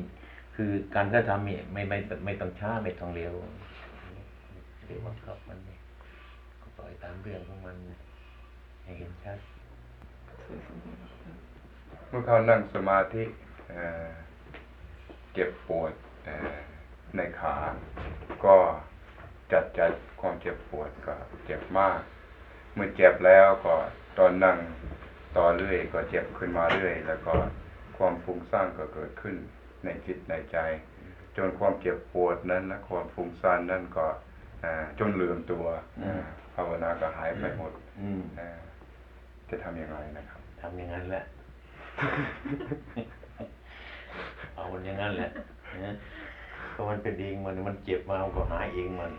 [0.55, 3.33] คือการกระทำนี่ไม่ไม่ไม่ต้องช้าไม่ต้องเร็ว
[4.85, 5.59] เร็วบังคับมัน
[6.61, 7.77] ก็ปล่อยตามเรื่องของมัน
[8.83, 9.39] ให้เห็นชัด
[12.07, 13.23] เมื่อเขานั่งสมาธิ
[13.69, 15.93] เเจ็บปวด
[17.15, 17.55] ในขา
[18.45, 18.55] ก็
[19.51, 21.13] จัดจัดความเจ็บปวดก็
[21.45, 21.99] เจ็บมาก
[22.73, 23.73] เมื่อเจ็บแล้วก็
[24.17, 24.57] ตอนนั่ง
[25.37, 27.33] ต่อเรื่อยก็เจ็บขึ้นมาเรื่อย แล้วก็
[27.97, 29.35] ความฟุ้งซ่านก็เกิดขึ้น
[29.83, 30.57] ในจิตในใจ
[31.37, 34.05] จนความเจ็บปวดนั้นและความฟุ้งซ่านนั้นก็
[34.63, 35.65] อ่าจนลืมตัว
[35.99, 36.23] อืมอ่า
[36.55, 37.71] ภาวนาก็หายไปหมด
[38.01, 38.49] อืมอ่า
[39.49, 41.23] จะทำอย่างไรนะครับทำอย่างนั้นแหละ
[44.55, 45.29] เอามันอย่างนั้นแหละ
[45.85, 45.93] นะ
[46.71, 49.11] เพราะมันเป็นเองมันมันเจ็บมามันก็หายเองมัน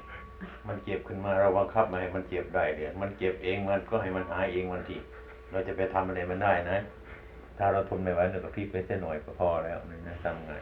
[0.69, 4.97] มันเจ็บขึ้นมาเราบังคับไมาให้มันเจ็บได้เดี๋ยวมันเจ็บเองมันก็ให้มันหายเองมันที
[5.51, 6.79] เราจะไปทำอะไรมันได้นะ
[7.59, 10.53] ถ้าเราทนไม่ไหวเราก็พลิกไปเส้นหน่อยก็พอแล้วนี่นะทำไง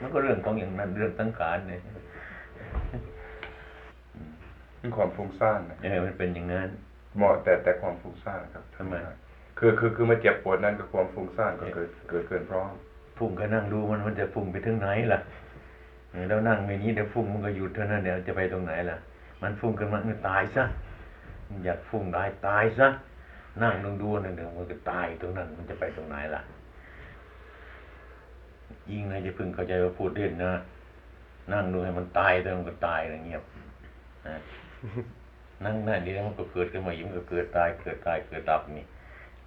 [0.00, 1.80] มันก็เรื่องของอย่างนั้นเรื่องตั้งขารเนี่ย
[4.96, 6.68] ความฟุ้งซ่านนะเออมันเป็นอย่างนั้น
[7.16, 8.94] เหมาะแต่แต่ความฟุ้งซ่านครับทำไม
[9.58, 12.72] คือคือคือมาเจ็บปวดนั้นก็ความฟุ้งซ่านก็เกิดเกิดเกินพร้อม
[13.18, 15.20] พุ่งก็นั่งดูมันมันจะพุ่งไปถึงไหนล่ะ
[16.10, 18.98] เออแล้วนั่งอย่างนี้เดี๋ยวพุ่งมันก็หยุดเท่านั้นเดี๋ยวจะไปตรงไหนล่ะ
[19.42, 20.64] มันพุ่งกันมามันตายซะ
[21.48, 22.88] มันอยากพุ่งได้ตายซะ
[23.62, 26.42] นั่งดูดูนั่นเดี๋ยวมันก็ตายตรงนั้น มันจะไปตรงไหนล่ะ
[28.90, 30.52] ยิ่งนะจะพึ่งเข้าใจว่าพูดเล่นนะ
[31.52, 33.44] นั่งดูให้มันตายแต่มันก็ตายอะไรเงียบ
[34.28, 34.36] นะ
[35.64, 38.86] นั่งนั่นเดี๋ยวมันก็เกิดขึ้นมาอีกมันก็เกิดตายเกิดตายเกิดดับนี่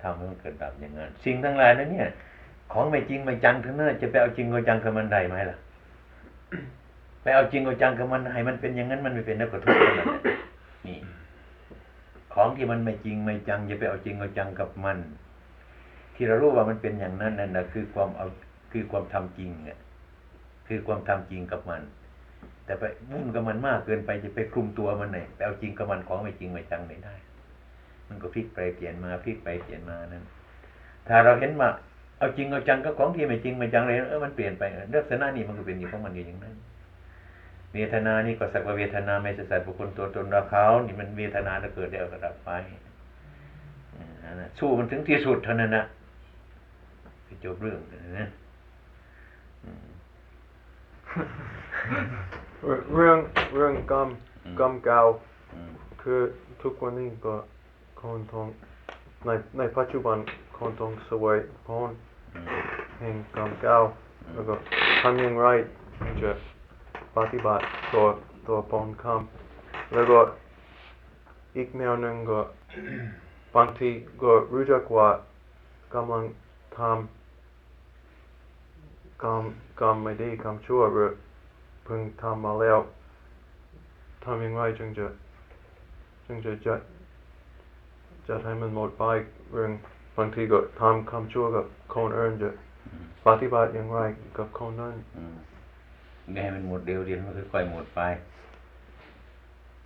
[0.01, 2.09] ทำให้มันเกิดดับอย่างนั้นสิ่งทั้งหลายนั้นเนี่ย
[2.71, 5.57] ของไม่จริงไม่จังทั้งนั้นจะไปเอาจริงเอาจังกับมันได้ไหมล่ะ
[7.25, 10.99] ไปเอาจริงเอาจังกับมันให้มันเป็นอย่างนั้นมันไม่เป็นแล้วก็ทุกข์เท่านั้นแหละ
[12.33, 14.97] ของที่มันไม่จริงไม่จังอย่าไปเอาจริงเอาจังกับมัน
[16.15, 18.25] ที่เรารู้ว่ามันเป็นอย่างนั้นนั่นนะคือความเอา
[18.71, 19.77] คือความทำจริงอะ
[20.67, 21.81] คือความทำจริงกับมัน
[22.65, 27.15] แต่ไปวุ่นกับมันมากเกินไปจะไปคลุมตัวมันไหนไปเอาจริงกับมันของไม่จริงไม่จังไม่ได้
[28.09, 30.23] มันก็พลิกไปเปลี่ยนมาพลิกไปเปลี่ยนมานั้น
[31.07, 31.69] ถ้าเราเห็นว่า
[32.17, 34.63] เอาจริงเอาจังก็ของที่ไม่จริงไม่จังเลยเออมันเปลี่ยนไป
[34.95, 36.55] ลักษณะนี้มันก็เป็นอยู่ของมันอยู่อย่างนั้น
[37.75, 42.49] เวทนานี่ก็สักว่าเวทนาไม่ใช่สัตว์บุคคลตัวตนเราเขานี่มันเวทนาจะเกิดเดี๋ยวก็ดับไป
[43.95, 45.85] อืมนนั้นสู้มันถึงที่สุดเท่านั้นนะ
[47.43, 47.79] จบเรื่อง
[48.19, 48.27] นะ
[52.95, 53.17] เรื่อง
[53.55, 54.09] เรื่องกรรม
[54.59, 55.01] กรรมเก่า
[56.01, 56.19] คือ
[56.61, 57.35] ทุกวันนี้ก็
[57.99, 58.47] คนต้อง
[59.25, 60.17] ในในปัจจุบัน
[60.57, 61.91] คนต้องสวยพร
[62.35, 62.47] อืม
[62.99, 63.77] แห่งกรรมเก่า
[64.33, 64.53] แล้วก็
[65.01, 65.47] ทำอย่างไร
[65.99, 66.31] ถึงจะ
[67.17, 68.05] ปฏิบัติตัว
[68.47, 70.19] ตัวปนคำแล้วก็
[71.57, 72.39] อีกแนวหนึ่งก็
[73.55, 73.89] บางที
[74.21, 75.09] ก็รู้จักว่า
[75.93, 76.23] กำลัง
[76.77, 76.89] ทำ
[79.23, 79.43] กรรม
[79.81, 81.09] กรรมไม่ดีกรรมชั่วหรือ
[81.83, 82.79] เพิ่งทำมาแล้ว
[84.23, 85.07] ทำอย่างไรจึงจะ
[86.25, 86.79] จึงจะจัด
[88.27, 89.03] จัดให้มันหมดไป
[89.51, 89.71] เรื่อง
[90.17, 92.49] บางทีก็ทำคำชั่วกับคนอื่นจะ
[93.27, 93.99] ปฏิบัติอย่างไร
[94.37, 95.35] กับคนนั้นอืม
[96.31, 98.01] ไม่ให้มันหมดเร็วเดียวมันค่อยๆหมดไป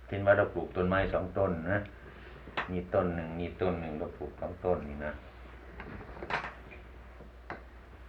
[0.06, 1.80] เช่นว่าเราปลูกต้นไม้สองต้นนะ
[2.70, 5.12] มีต้นหนึ่งมีต้นหนึ่งเราปลูกสองต้นนี่นะ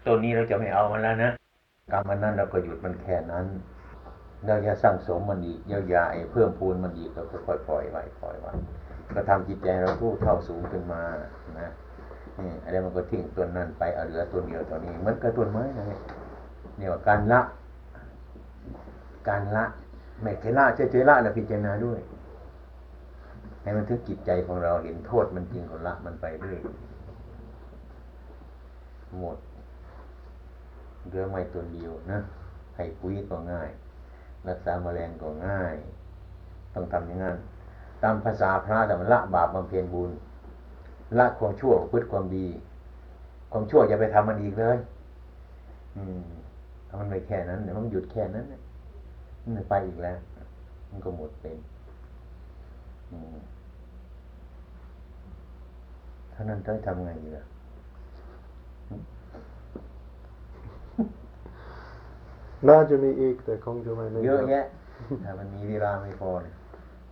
[0.06, 1.32] ต้นนี้เราจะไม่เอามันแล้วนะ
[1.92, 3.46] กรรมมันนั้นเราก็หยุดมันแค่นั้น
[4.48, 8.52] เราจะสร้างสมมันอีกเยอะใหญ่เพิ่มพูนมันอีกเราก็ค่อยปล่อยไว้ปล่อยไว้
[9.16, 11.02] ก็ทำจิตใจเราผู้เท่าสูงขึ้นมา
[11.60, 11.70] นะ
[12.40, 15.86] นี่อะไรมันก็ทิ้งต้นนั้นไปเอาเหลือต้นเดียวตัวนี้เหมือนกับต้นไม้นะ
[16.78, 17.42] เนี่ยว่าการละ
[19.28, 19.66] การละ
[20.22, 22.00] ไม่ใช่ละเฉยๆละแล้วพิจารณาด้วย
[23.62, 26.60] ให้มันถึงจิตใจของเราเห็นโทษมันจริงของละมันไปเรื่อย
[29.20, 29.38] หมด
[31.08, 32.20] เหลืองไม่ตัวเดียวนะ
[32.76, 33.70] ให้ปุ๋ยก็ง่าย
[34.48, 35.76] รักษาแมลงก็ง่าย
[36.74, 37.38] ต้องทำอย่างนั้น
[38.04, 40.12] ตามภาษาพระแต่มันละบาปบำเพ็ญบุญ
[41.18, 42.48] ละความชั่วพฤติความดี
[43.52, 44.78] ความชั่วอย่าไปทำมันอีกเลย
[45.96, 46.22] อืม
[47.00, 48.61] มันไปแค่นั้นเดี๋ยวมันหยุดแค่นั้นนะ
[49.42, 50.18] มันไม่ไปอีกแล้ว
[50.90, 51.58] มันก็หมดเป็น
[53.12, 53.38] อืม
[56.32, 57.46] เท่านั้นต้องทำไงดีล่ะ
[62.70, 64.66] น่าจะมีอีกแต่คงจะไม่ไม่เยอะแยะ
[65.24, 66.56] ถ้ามันมีเวลาไม่พอเนี่ย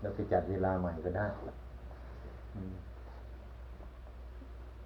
[0.02, 1.26] เราไปจัดเวลาใหม่ก็ได้
[2.56, 2.74] อืม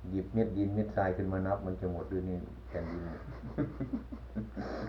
[0.09, 3.19] หยิบเม็ดดินเม็ดทรายขึ้นมานับ มันจะหมดด้วยนี่แผ่นดินเนี่ย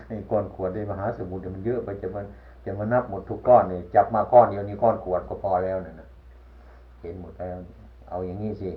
[0.07, 2.25] ไอ้ก้อนขวดในมหาสมุทรเนี่ยมันเยอะไปจะมัน
[2.65, 6.07] จะมานับหมดทุกก้อนเนี่ยจับมาก้อนเดียวนี่ก้อนขวดก็พอแล้วเนี่ยนะ
[7.01, 7.57] เห็นหมดแล้ว
[8.09, 8.69] เอาอย่างนี้สิ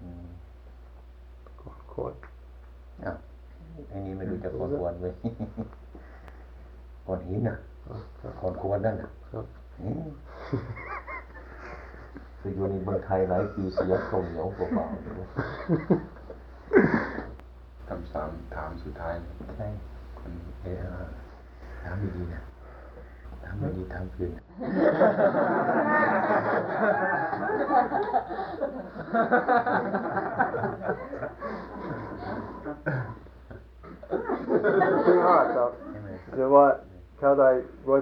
[0.00, 0.26] อืม
[1.90, 2.16] โคตร
[3.04, 3.16] อ้าว
[3.88, 5.12] ไอ้นี้ไม่รู้จะก้อนขวดเว้ย
[7.06, 7.56] ก้อนหินน่ะ
[8.20, 9.46] ครับก้อนขวดนั่นน่ะครับ
[9.80, 10.06] อืม
[12.40, 16.13] คืออยู่ในเมืองไทยหลายปีเสียตรงเหนียวเปล่าๆ
[18.14, 19.66] อยู่เลยคำสามถามสุดท้ายนะใช่
[20.18, 20.86] คนเออ
[21.84, 22.42] ถามดีๆนะ
[23.44, 24.30] ถามดีๆถามคืน
[35.04, 36.66] คือฮาดครับใช่ไหมจะว่า
[37.18, 37.48] เข้าได้
[37.88, 38.00] ร้อย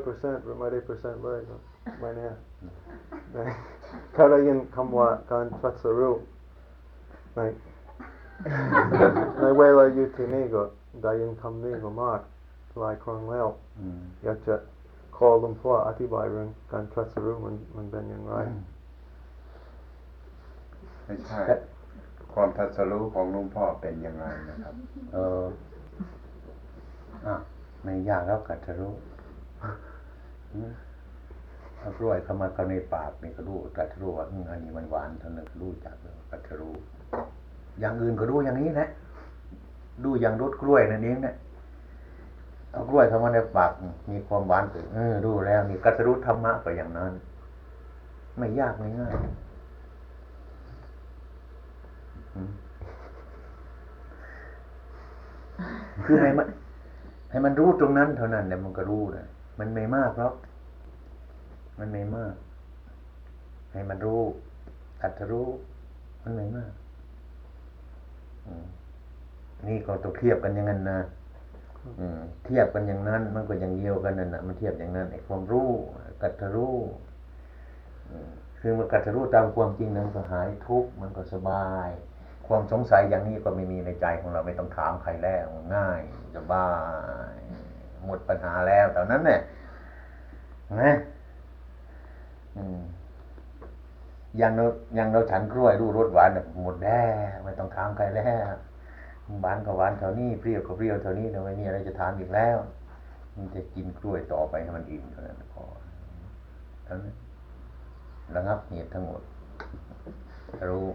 [8.99, 9.03] ใน
[9.41, 10.63] ในเวลาอยู่ที่นี่ก็
[11.03, 12.21] ได้ยินคำนี้มามาก
[12.81, 13.49] หลายครั้งแล้ว
[13.81, 14.55] อืมอยากจะ
[15.17, 18.37] ขอหลวงพ่ออธิบายเรื่องการตรัสรู้มันมันเป็นอย่างไร
[21.05, 21.41] ไม่ใช่
[22.33, 24.75] ความทัศรู้ของหลุงพ่อเป็นยังไงนะครับ
[25.15, 25.45] เออ
[27.27, 27.37] อะ
[27.85, 28.89] ไม่ยากแล้วกัดทะลุ
[30.53, 30.73] อืม
[31.79, 36.71] เอากล้วยเข้ามาเข้าในปากนี่ก็รู้กัดทะลุว่าอืมอันนี้มันหวานเท่านั้นก็รู้จักแล้วกัดทะลุ
[37.81, 38.89] อย่างอื่นก็รู้อย่างนี้นะ
[40.05, 41.35] ดูอย่างรสกล้วยนั่นเองนะ
[42.73, 43.73] เอากล้วยเข้ามาในปาก
[44.11, 47.13] มีความหวานเกิดเออรู้แล้วนี่กัดทะลุธรรมะก็อย่างนั้น
[48.39, 49.13] ไม่ยากไม่ง่าย
[56.05, 56.47] คือให้มัน
[57.31, 59.27] ให้มันรู้ตรงนั้นเท่านั้นแหละมันก็รู้นะ
[59.59, 60.35] มันไม่มากหรอก
[61.79, 62.35] มันไม่มาก
[63.73, 64.23] ให้มันรู้
[65.03, 65.49] อัตรู้
[66.23, 66.73] มันไม่มาก
[69.69, 71.01] นี่ก็ต้องเทียบกันอย่างนั้นนะ
[72.45, 75.71] เทียบกันอย่างนั้น มันก็อย่างเดียวกันนั่นนะมันเทียบอย่างนั้นไอ้ความรู้
[76.23, 76.79] กัตรู้
[78.65, 81.89] คือมันกัดรู้ตามความจริงนั้นก็หายทุกข์มันก็สบาย
[82.47, 85.45] ความสงสัยอย่างนี้ก็ไม่มีในใจของเราไม่ต้องถามใครแล้ว
[85.75, 86.01] ง่าย
[86.37, 86.69] สบา
[87.35, 87.37] ย
[88.05, 89.41] หมดปัญหาแล้วแต่นั้นเนี่ย
[90.81, 90.93] นะ
[94.39, 96.31] อย่างเราอย่างเราฉันกล้วยรู้รสหวาน
[96.63, 98.53] หมดแล้วไม่ต้องถามใครแล้ว
[99.41, 102.57] หวานก็หวานเท่านี้เปรี้ยวก็เปรี้ยวเท่านี้เราไม่มีอะไรจะถามอีกแล้ว
[103.37, 105.65] มันจะกินกล้วยต่อไปให้มันอิ่มเท่านั้นพอ
[106.85, 107.15] เท่านั้น
[108.35, 109.23] ระงับเหตุทั้งหมด
[110.69, 110.87] รู้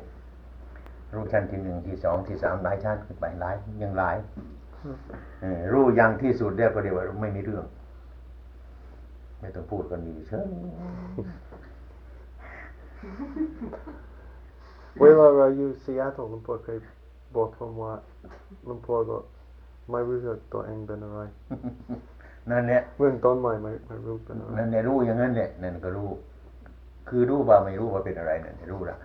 [1.14, 4.18] รู้ชั้นที่หนึ่งที่สองที่สามหลายชั้นขึ้นไปหลายยังหลาย
[5.42, 7.66] เออรู้อย่างที่สุดเรียกก็เรียกว่าไม่มีเรื่อง
[9.40, 10.48] ไม่ต้องพูดกันดีเชิญ
[15.00, 16.78] เวลาเราอยู่ซีแอตเทิลลุงพ่อเคย
[17.36, 17.92] บอกผมว่า
[18.68, 19.18] ลุงพ่อก็
[19.90, 21.20] ไม่รู้จักตัวเองเป็นอะไร
[22.50, 26.10] นั่นแหละเรื่องต้นไม้ไม่ไม่รู้เป็นอะไรนั่นแหละรู้อย่างนั้นแหละนั่นก็รู้
[27.10, 28.98] คือรู้ว่าไม่รู้ว่าเป็นอะไรนั่นรู้ละ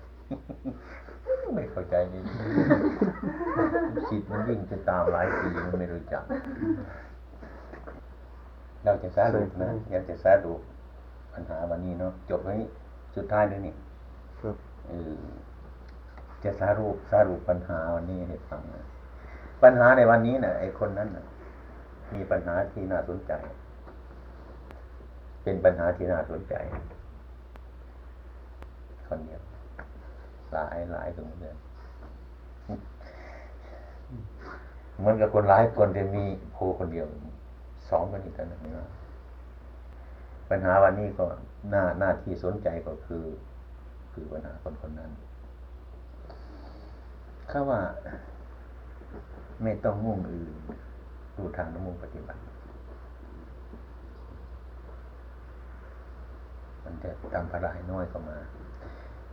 [1.54, 2.22] ไม่เข้าใจนี่
[4.10, 6.22] จิตมันวิ่งจะตามหลายปีมันไม่รู้จัก
[8.84, 10.60] เราจะสารุปนะอยากจะสารุป
[11.32, 12.68] ปัญหาวันนี้เนาะจบไว้นี่
[13.16, 13.74] สุดท้ายเลยนี่
[14.40, 14.56] ครับ
[14.88, 15.14] เออ
[16.44, 18.86] จะสรุปสรุปปัญหาวันนี้ให้ฟังนะ
[19.62, 21.26] ปัญหาในวันนี้นะ่ะไอ้คนนั้นนะ
[22.14, 23.32] มีปัญหาที่น่าสนใจ
[25.42, 26.54] เป็นปัญหาที่น่าสนใจ
[29.08, 29.42] คนเดียว
[30.52, 31.54] หลายหลายคนเดีย
[34.98, 37.06] เหมือนกับคนหลายคนจะมีโพคนเดียว
[37.90, 38.88] สองคนอีกกันนะ
[40.50, 41.24] ปัญหาวันนี้ก็
[41.70, 43.24] หน้าหน้าที่สนใจก็คือ
[44.12, 45.10] คือปัญหาคนคนนั้น
[47.50, 47.80] ข้าว่า
[49.62, 50.52] ไม่ต้องมุ่งอื่น
[51.36, 52.40] ดูทางน้ำมุ่งปฏิบัติ
[56.84, 58.36] มันจะทำภาระให้น้อยเข้ามา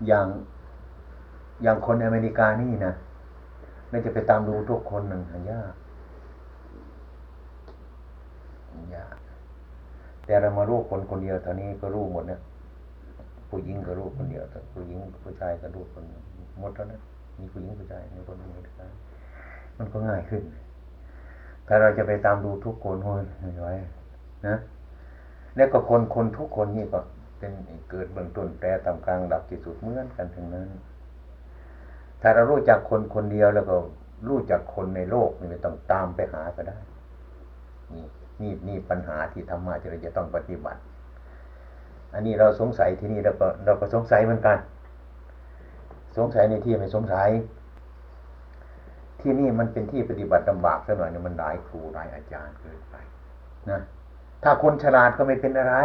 [0.08, 0.28] อย่าง
[1.64, 2.94] อย่างคนอเมริกานี่นะ
[3.90, 5.74] เราจะไปตามดูทุกคนหนึ่งหายาก
[8.96, 9.16] ยาก
[10.26, 12.42] แต่เรามารู้คนคนเดียวเท่านี้ก็รู้หมดเนี่ย
[13.50, 16.04] ผู้หญิงก็รู้คนเดียวแต่ผู้หญิงผู้ชายก็รู้คน
[16.60, 17.02] หมดเท่านั้น
[17.40, 18.90] มีผู้หญิงผู้ชายมีคนมีผู้ชาย
[19.78, 20.44] มันก็ง่ายขึ้น
[21.68, 23.70] ถ้าเราจะไปตามดูทุกคนโอ้ยไม่ไหว
[24.48, 24.58] นะ
[25.56, 27.00] แล้วก็คนคนทุกคนนี่ก็
[27.40, 27.54] เป็น
[27.90, 30.68] เกิดเบื้องต้นแปรตามกลางดับที่สุดเหมือนกันทั้งนั้น
[32.22, 33.76] ถ้าเรารู้จักคนคนเดียวแล้วก็
[34.28, 36.78] รู้จักคนในโลกนี่ไม่ต้องตามไปหาก็ได้
[37.94, 38.06] นี่
[38.42, 40.80] นี่นี่ปัญหาที่ธรรมะที่เราจะต้องปฏิบัติ
[42.14, 44.58] อันนี้เราสงสัยที่นี่เราก็เราก็สงสัยเหมือนกัน
[46.18, 47.30] สงสัยในที่ไม่สงสัย
[49.22, 52.96] ที่นี่มันเป็นที่ปฏิบัติลำบากสักหน่อยเนี่ยมันหลายครูหลายอาจารย์เกินไป
[53.70, 53.80] นะ
[54.44, 55.76] ถ้าคนฉลาดก็ไม่เป็นอะไร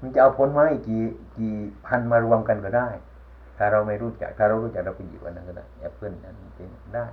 [0.00, 1.02] มันจะเอาผลไม้กี่
[1.38, 1.54] กี่
[1.86, 2.88] พันมารวมกันก็ได้
[3.56, 7.06] ถ้าเราไม่รู้จัก ถ้าเรารู้จักเราไปหยิบอันนั้นก็ได้แอปเปิลนั้นเป็นได้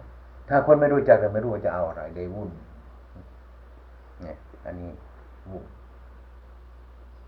[0.49, 2.49] ถ้าคนไม่รู้จักเราไม่รู้ว่าจะเอาอะไรเลยวุ่น
[4.21, 4.89] เนี่ยอันนี้
[5.49, 5.63] วุ่น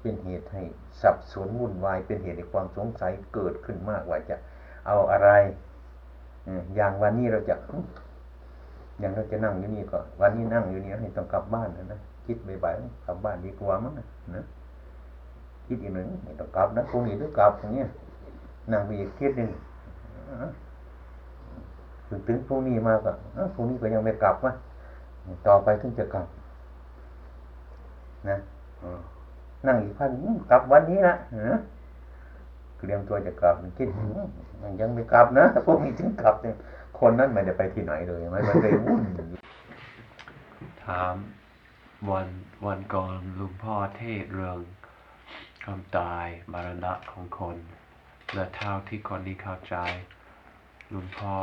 [0.08, 0.64] เป็นเหตุให้
[1.02, 4.36] สับสนวุ่นวายเป็นเหตุให้ความสงสัยเกิดขึ้นมากว่าจะ
[4.86, 5.30] เอาอะไร
[6.76, 7.56] อย่างวันนี้เราจะ
[9.00, 13.94] อย่างเราจะนั่งอยู่นี่ก็วันนี้นั่งอยู่นี่ให้ต้องกลับบ้านนะนะคิดบ่ายๆกลับบ้านดีกว่ามั้ง
[14.36, 14.44] นะ
[15.68, 16.08] คิดอีกหนึ่ง
[16.40, 17.88] ต้องกลับนะพรุ่งนี้ต้องกลับอย่างเงี้ย
[18.72, 19.50] นั่งไปอีกคิดหนึ่ง
[22.08, 23.12] ถึงถึงพรุ่งนี้มาก็
[23.56, 24.54] พรุ่งนี้ก็ยังไม่กลับวะ
[25.48, 26.28] ต่อไปถึงจะกลับ
[28.30, 28.38] นะ
[29.68, 30.12] นั่งอีกพัน
[30.50, 31.60] กลับวันนี้นะนะ
[32.78, 33.90] เตรียมตัวจะกลับคิด
[34.80, 36.56] ยังไม่กลับนะพวกนี้ถึงกลับเนี่ย
[37.00, 39.04] คนนั้นไม่ได้ไปที่ไหนเลยมันมันเลยวุ่น
[40.86, 41.16] ถาม
[42.10, 42.28] วัน
[42.66, 44.60] วันก่อนลุงพ่อเทศเรื่อง
[45.64, 47.58] ความตายมรณะของคน
[48.34, 49.76] และเท่าที่คนนี้เข้าใจ
[50.94, 51.36] ลุงพ่อ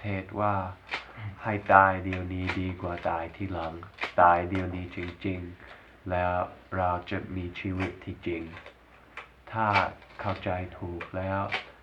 [0.00, 0.54] เทศว่า
[1.42, 3.72] ให้ตายเดี๋ยวนี้ดีกว่าตายที่หลัง
[4.20, 5.75] ตายเดี๋ยวนี้จริง ๆ
[6.10, 6.36] แล้ว
[6.76, 8.42] เราจะมีชีวิตที่จริง
[9.52, 9.66] ถ้า
[10.20, 11.42] เข้าใจถูกแล้ว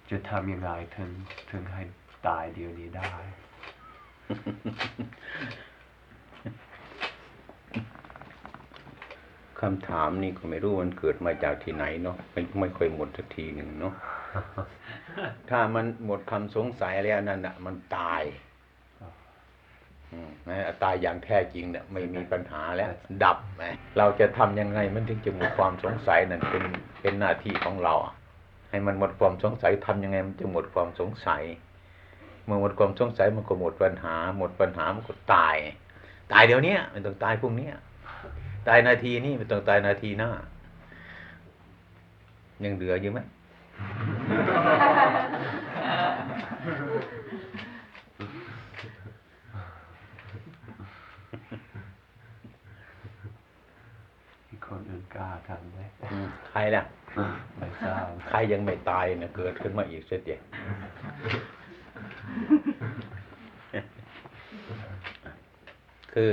[0.10, 1.12] จะทำยังไงถึง
[1.52, 1.84] ถึงให้
[2.28, 3.14] ตายเดียวนี้ได้
[9.60, 13.94] คำถามนี่ก็ไม่รู้มันเกิดมาจากที่ไหนเนาะไม่ไม่ค่อยหมดสักทีหนึ่งเนาะ
[15.50, 18.22] ถ้ามันหมดคำสงสัยแล้วนั่นน่ะ มันตาย
[20.14, 22.92] อืมนะตายอย่างแท้จริงเนี่ยไม่มีปัญหาแล้ว
[23.24, 26.64] ดับนะเราจะทำยังไงมันถึงจะหมดความสงสัยนั่นเป็น
[27.02, 27.96] เป็นหน้าที่ของเรา
[28.70, 31.44] ให้มันหมดความสงสัยทำยังไงมันจะหมดความสงสัย
[32.46, 35.56] เมื่อหมดความสงสัยมันก็หมดปัญหา หมดปัญหามันก็ตาย
[36.34, 37.74] ตายเดี๋ยวเนี้ยไม่ต้องตายพรุ่งเนี้ย
[38.68, 40.32] ตายนาทีนี้ไม่ต้องตายนาทีหน้า
[42.64, 43.20] ยังเหลืออยู่ไหม
[54.48, 55.80] มีคนอื่นกล้าทำไหม
[56.12, 56.84] อืม ใครล่ะ
[57.58, 60.42] ไม่ทราบใครยังไม่ตายนะเกิดขึ้นมาอีกเสียเดียว
[66.14, 66.32] คือ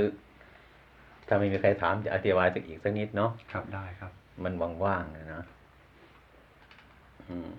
[1.27, 4.11] ถ้าไม่มีใครถามจะอธิบายสักอีกสักนิดเนาะครับได้ครับ
[4.43, 4.53] มัน
[4.85, 5.43] ว่างๆนะนะ
[7.29, 7.49] อืม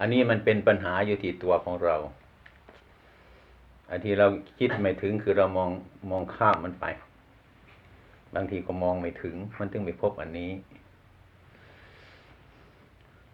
[0.00, 1.96] อันนี้มันเป็นปัญหาอยู่ที่ตัวของเรา
[3.90, 4.26] อันที่เรา
[4.58, 5.70] คิดไม่ถึงคือเรามอง
[6.10, 6.86] มองข้ามมันไป
[8.34, 10.50] บางทีก็มองไม่ถึง มันถึงไม่พบอันนี้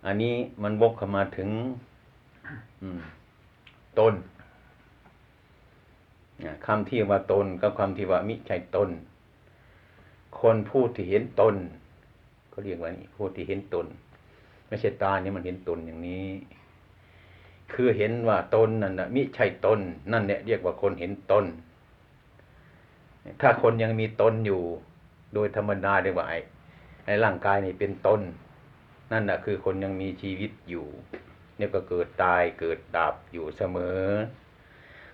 [0.07, 1.49] อันนี้มันวกเข้ามาถึง
[3.99, 4.15] ตน
[6.67, 8.91] คำที่ว่าตนกับคำที่ว่ามิใช่ตน
[10.41, 11.55] คนพูดที่เห็นตน
[12.53, 13.87] ก็เรียกว่านี่พูดที่เห็นตน
[14.67, 16.27] ไม่ใช่ตาเนี่ยมันเห็นตนอย่างนี้
[17.73, 19.79] คือเห็นว่าตนนั่นนะมิใช่ตน
[20.13, 21.45] นั่นเนี่ยเรียกว่าคนเห็นตน
[23.41, 24.61] ถ้าคนยังมีตนอยู่
[25.35, 26.27] โดยธรรมดาเรียกว่า
[27.05, 28.21] ไอ้ร่างกายนี่เป็นตน
[29.13, 30.87] นั่นแหะคือคนยังมีชีวิตอยู่
[31.57, 34.05] เนี่ยก็เกิดตายเกิดดับอยู่เสมอ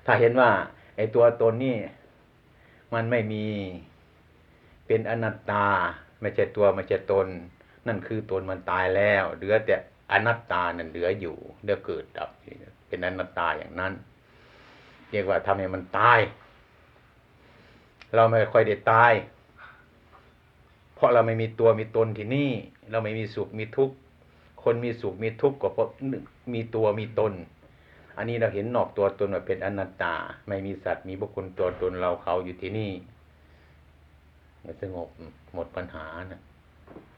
[0.07, 0.51] ถ้าเห็นว่า
[0.97, 1.77] ไอ้ตัวตนนี่
[2.95, 3.47] มันไม่มี
[4.87, 5.67] เป็นอนัตตา
[6.21, 7.27] ไม่ใช่ตัวไม่ใช่ตน
[7.87, 9.77] นั่นคือตนมันตายแล้วเหลือแต่
[10.13, 12.31] อนัตตานั่นเหลืออยู่เหลือเกิดดับ
[12.89, 13.93] เป็นอนัตตาอย่างนั้น
[15.11, 16.19] เรียกว่าทำให้มันตาย
[18.15, 19.13] เราไม่ค่อยได้ตาย
[20.97, 22.51] เพราะเราไม่มีตัวมีตนที่นี่
[22.91, 23.95] เราไม่มีสุขมีทุกข์
[24.63, 25.89] คนมีสุขมีทุกข์ก็เพราะ
[26.55, 27.33] มีตัวมีตน
[28.17, 30.15] อันนี้เราเห็นนอกตัวตนว่าเป็นอนัตตา
[30.49, 32.93] ไม่มีสัตว์มีบุคคลตัวตนเราเขาอยู่ที่นี่
[34.83, 35.09] สงบ
[35.55, 36.41] หมดปัญหานะ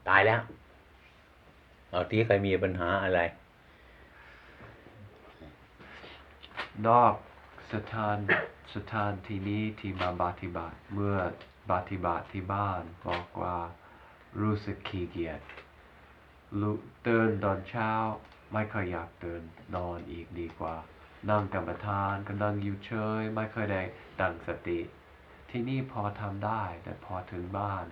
[0.07, 0.41] ตายแล้ว
[1.89, 3.21] เอาที่ใครมีปัญหาอะไร
[6.87, 7.13] นอก
[7.73, 8.17] สถาน
[8.75, 11.15] สถานที่นี้ที่มาปฏิบัติเมื่อ
[11.71, 13.57] ปฏิบัติที่บ้านบอกว่า
[14.39, 15.41] รู้สึกขี้เกียจ
[16.61, 16.71] ลุ
[17.05, 17.91] ตื่นตอนเช้า
[18.53, 19.41] ไม่ค่อยอยากตื่น
[19.75, 20.75] นอนอีกดีกว่า
[21.29, 23.81] นั่งกรรมฐานก็นั่งอยู่เฉยไม่ค่อยได้
[24.19, 24.79] ตั้งสติ
[25.49, 27.85] ที่นี่พอทำได้ แต่พอถึงบ้าน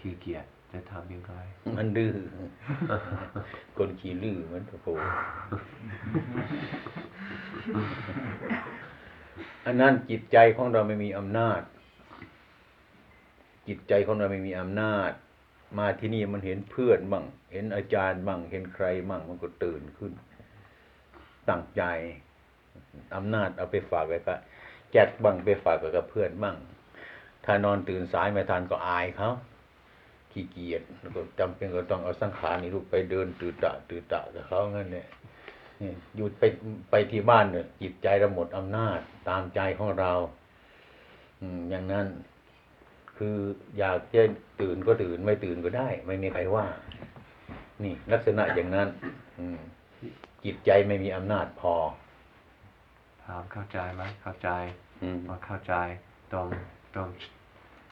[0.00, 1.32] ขี้เกียจจะทำยังไง
[1.76, 2.14] มันดื้อ
[3.76, 4.88] คนขี้ลื้อมันโอ้โห
[9.66, 11.60] อันนั้นจิตใจของเราไม่มีอำนาจ
[13.68, 15.10] จิตใจของเราไม่มีอำนาจ
[15.78, 20.12] มาที่นี่มันเห็นเพื่อนบ้างเห็นอาจารย์บ้างเห็นใครบ้างมันก็ตื่นขึ้น
[21.48, 21.82] ตั้งใจ
[23.16, 24.38] อำนาจเอาไปฝากไว้กับ
[24.92, 26.56] แจกบ้างไปฝากไว้กับเพื่อนบ้าง
[27.44, 29.30] ถ้านอนตื่นสายไม่ทันก็อายเขา
[30.30, 35.08] ขี้เกียจแล้วก็จำเป็นก็ต้องเอาสังขารนี่ลูกไปเดินตื่นตะตื่นตะกับเขางั้นเนี่ย
[36.16, 36.44] หยุดไป
[36.90, 40.12] ไปที่บ้านเนี่ยจิตใจเราหมดอำนาจตามใจของเรา
[41.40, 42.06] อืมอย่างนั้น
[43.18, 43.36] คือ
[43.78, 44.22] อยากจะ
[44.60, 46.66] ตื่นก็ตื่นไม่ตื่นก็ได้ ไม่มีใครว่า
[47.84, 48.88] นี่ ลักษณะอย่างนั้น
[49.38, 49.58] อืม
[50.44, 51.74] จิตใจไม่มีอำนาจพอ
[53.24, 54.48] ถามเข้าใจไหมเข้าใจ
[55.02, 55.74] อืมว่าเข้าใจ
[56.34, 56.46] ต้อง
[56.96, 57.08] ต้อง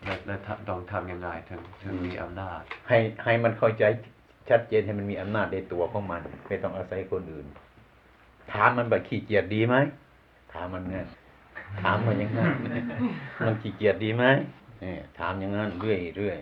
[0.04, 3.84] และและทำต้องทำยังไงถึงถึงมีอำนาจ ให้ให้มันเข้าใจ
[4.48, 7.46] ชัดเจนให้มันมีอำนาจในตัวของมัน ไม่ต้องอาศัยคนอื่น
[8.52, 9.76] ถามมันแบบขี้เกียจดีไหม
[10.52, 11.06] ถามมันเนี่ย
[11.82, 12.50] ถามมันอย่างนั้น
[13.46, 14.65] มันขี้เกียจดีไหมเนี่ย
[15.18, 16.38] ถามอย่างนั้นเรื่อยเรื่อย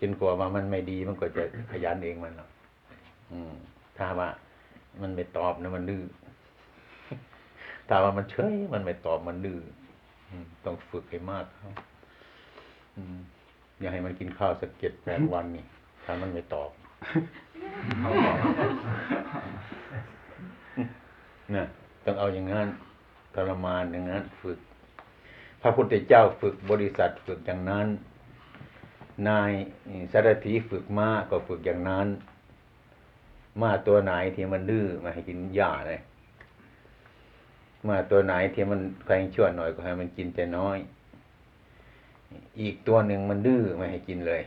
[0.00, 2.50] จนกว่าว่ามันไม่ดีมันก็จะขยันเองมันหรอก
[3.96, 4.28] ถ้าว่า
[5.02, 6.02] มันไม่ตอบนะมันดื้อ
[7.88, 9.60] ถ้าว่ามันเฉยมันไม่ตอบมันดื้อ
[10.64, 11.70] ต้องฝึกให้มากเขา
[12.96, 13.18] อืม
[13.80, 15.64] อย่าให้มันกินข้าวสักเจ็ดแปดวันนี่
[16.04, 16.70] ถ้ามันไม่ตอบ
[21.54, 21.64] นะ
[22.04, 22.68] ต้องเอาอย่างนั้น
[23.34, 24.58] ทรมานอย่างนั้น ฝึก
[25.66, 27.88] ระพุทธเจ้าฝึกบริษัทฝึกอย่างนั้น
[29.28, 29.52] นาย
[30.12, 32.08] สารถีฝึกม้าก็ฝึกอย่างนั้น
[33.60, 36.00] ม้าตัวไหนที่มันดื้อมาให้กินหญ้าเลย
[37.86, 40.78] ม้าตัวไหนที่มันแพงชั่วหน่อยก็ให้มันกินแต่น้อย
[42.60, 44.42] อีกตัวหนึ่งมันดื้อไม่ให้กินเลย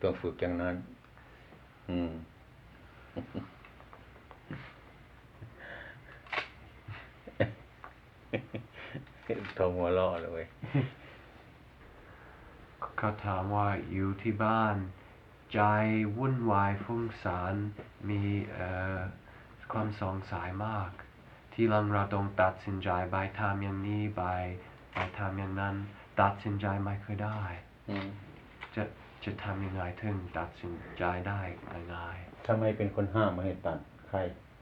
[0.00, 0.76] ต้องฝึกอย่างนั้น
[1.88, 2.10] อืม
[9.58, 10.46] ทงหัวล้อเลยเว้ย
[12.98, 14.76] เขาถามว่าอยู่ที่บ้าน
[15.54, 15.60] ใจ
[16.16, 17.54] วุ่นวายฟุ้งซ่าน
[18.08, 18.22] มี
[18.52, 18.98] เอ่อ
[19.72, 20.90] ความสงสัยมาก
[21.52, 24.24] ที่หลังเราต้องตัดสินใจไปทำอย่างนี้ไป
[24.92, 25.74] ไปทำอย่างนั้น
[26.20, 27.40] ตัดสินใจไม่เคยได้
[27.88, 28.08] อืม
[28.74, 28.82] จะ
[29.24, 31.40] จะทำยังไงถึงตัดสินใจได้
[31.94, 32.16] ง่าย
[32.46, 34.18] ทำไมเป็นคนห้ามไม่ให้ตัดใคร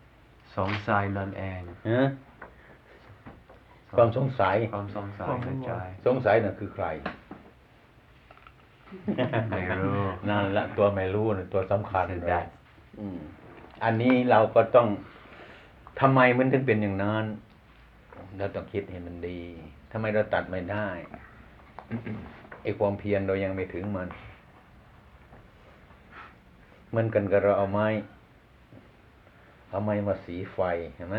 [0.07, 2.07] ๆสงสัยนั่นเองฮะ
[3.97, 5.71] ความสงสัย ความสงสัยในใจ
[6.07, 6.87] สงสัยนั่นคือใคร
[9.51, 12.47] ไม่รู้นั่นละตัวไม่รู้นะตัวสำคัญคือเลย that
[13.01, 13.19] อืม
[13.85, 14.89] อันนี้เราก็ต้อง
[16.01, 17.25] ทำไมมันถึงเป็นอย่างนั้น
[18.39, 19.41] เราต้องคิดให้มันดี
[19.93, 20.89] ทำไมเราตัดไม่ได้
[22.63, 24.09] ไอ้ความเพียรเรายังไม่ถึงมัน
[26.89, 27.87] เหมือนกันกับเราเอาไม้
[29.71, 30.59] เอาไม้มาสีไฟ
[30.97, 31.19] เห็นไหม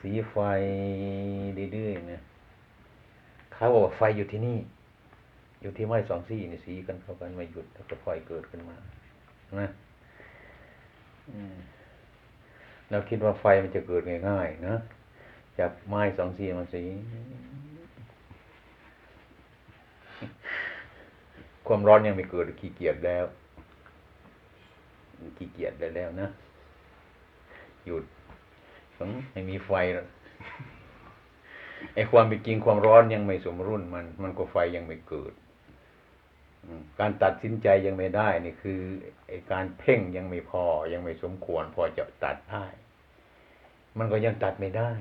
[0.00, 0.36] สีไฟ
[1.58, 2.22] ดื้อๆเนี่ย
[3.52, 4.58] เขาบอกว่าไฟอยู่ที่นี่
[5.60, 8.76] อยู่ที่ไม้สองซี่นี่สีกันเข้ากันไม่หยุดแล้วก็ไฟเกิดขึ้นมา
[9.50, 9.62] นไหม
[11.30, 11.56] อืม
[12.90, 14.76] เราคิดว่าไฟมันจะเกิดง่ายๆนะ
[15.58, 16.82] จากไม้สองซี่มาสี
[21.66, 23.24] ความร้อนยังไม่เกิดขี้เกียจแล้ว
[25.36, 26.28] ขี้เกียจได้แล้วนะ
[27.86, 28.04] หยุด
[28.98, 30.06] ต้องให้มีไฟแล้ว
[31.94, 35.32] ไอ้ความเป็นจริงความร้อนยังไม่สมรุ่นมัน มันก็ไฟยังไม่เกิด
[37.00, 38.80] การตัดสินใจยังไม่ได้นี่คือ
[39.28, 42.66] ไอ้การเพ่งยังไม่พอยังไม่สมควร พอจะตัดได้
[43.98, 44.92] มันก็ยังตัดไม่ได้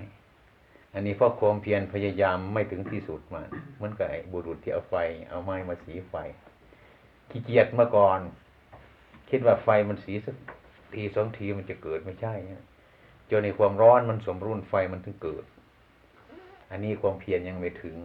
[0.93, 4.95] อันนี้เพราะความเพียรพยายามไม่ถึงที่สุดมันเหมันก็ไอ้บุรุษที่เอาไฟ
[5.29, 6.15] เอาไม้มาสีไฟ
[7.29, 8.19] ขี้เกียจเมื่อก่อน
[9.29, 10.35] คิดว่าไฟมันสีสัก
[10.93, 12.63] ทีสองทีมันจะเกิดไม่ใช่เนี่ย
[13.29, 15.43] จนในความร้อนมันสมรุ่นไฟมันถึงเกิด
[16.71, 17.97] อันนี้ความเพียรยังไม่ถึง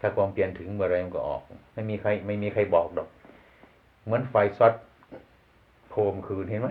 [0.00, 1.42] ถ้าความเพียรถึงเมื่อไรมันก็ออก
[1.74, 3.08] ไม่มีใคร ไม่มีใครบอกดอก
[4.04, 4.74] เหมือนไฟซอด
[5.88, 6.68] โพมคืนเห็นไหม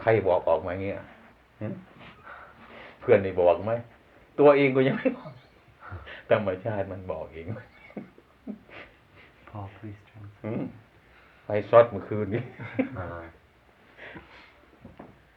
[0.00, 0.96] ใครบอกออกมาอย่างเงี้ย
[1.60, 1.66] หึ
[3.00, 3.72] เพื่อนได้บอกไหม
[4.38, 5.32] ตัวเองก็ยังไม่บอก
[6.30, 7.46] ธรรมชาติมันบอกเอง
[9.48, 10.64] Paul please translate อืม
[11.44, 12.42] ไฟซอดเมื่อคืนนี้
[12.98, 13.08] อ่า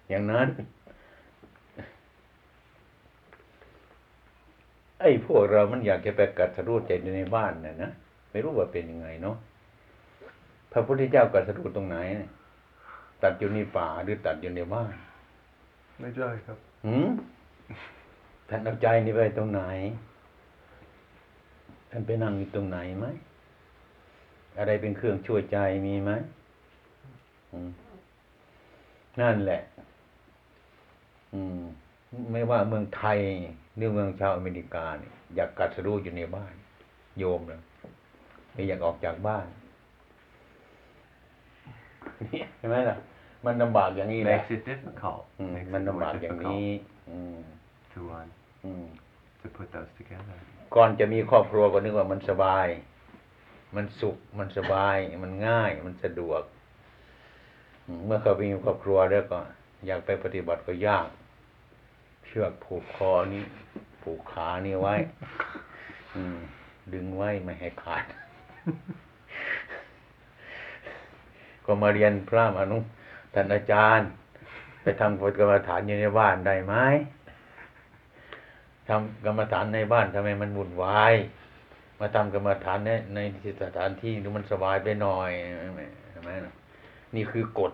[0.09, 0.47] อย่างนั้น
[4.99, 7.91] ไอ้พวกเรามันอยากจะไปกัดสรู้ใจอยู่ในบ้านน่ะนะ
[8.31, 9.37] ไม่รู้ว่าเป็นยังไงเนาะ
[10.71, 12.29] พระพุทธเจ้ากัดสรู้ตรงไหนน่ะ
[13.23, 14.93] ตัดอยู่ในป่าหรือตัดอยู่ในบ้าน
[15.99, 17.09] ไม่ได้ครับหืม
[18.49, 19.61] ท่านเอาใจนี่ไปตรงไหน
[21.89, 23.05] ท่านไปนั่งอยู่ตรงไหนไหม
[24.57, 26.11] อะไรเป็นเครื่องช่วยใจมีไหม
[27.51, 27.69] อืม
[29.21, 29.61] นั่นแหละ
[31.33, 31.61] อืม
[32.31, 33.19] ไม่ว่าเมืองไทย
[33.77, 36.53] หรือเมืองชาวอเมริกาเนี่ยอยากกัดสรู้อยู่ในบ้าน
[37.17, 37.61] โยมเลย
[38.53, 39.45] ไม่อยากออกจากบ้าน
[42.31, 42.97] เนี่ยเห็นไหมล่ะ
[43.45, 46.69] มันลำบากอย่างนี้แหละ makes it difficult อืม makes มัน it ลำ more บากอย่าง difficult นี้
[47.09, 47.39] อืม
[47.91, 48.29] to one
[48.65, 48.85] อืม
[49.41, 50.37] to put those together
[50.75, 52.67] ก่อนจะมีครอบครัวก็นึกว่ามันสบาย
[53.75, 56.41] มันสุข มันสบาย มันง่าย มันสะดวก
[57.87, 59.39] อืมเมื่อเขามีครอบครัวแล้วก็
[59.87, 61.07] อยากไปปฏิบัติก็ยาก
[62.27, 63.43] เชือกผูกคอนี้
[64.01, 64.95] ผูกขานี่ไว้
[66.15, 66.37] อืม
[66.93, 68.05] ดึงไว้ไม่ให้ขาด
[71.65, 72.77] ก็มาเรียนพระมานุ
[73.33, 74.07] ท่านอาจารย์
[74.81, 76.73] ไปทำกฎกรรมฐานอยู่ในบ้านได้ไหม
[78.87, 81.13] ทำกรรมฐานในบ้านทำไมมันวุ่นวาย
[81.99, 83.19] มาทำกรรมฐานในใน
[83.61, 85.31] สถานที่ดูมันสบายไปหน่อย
[86.11, 86.53] ใช่ไหมนะ
[87.15, 87.73] นี่คือกฎ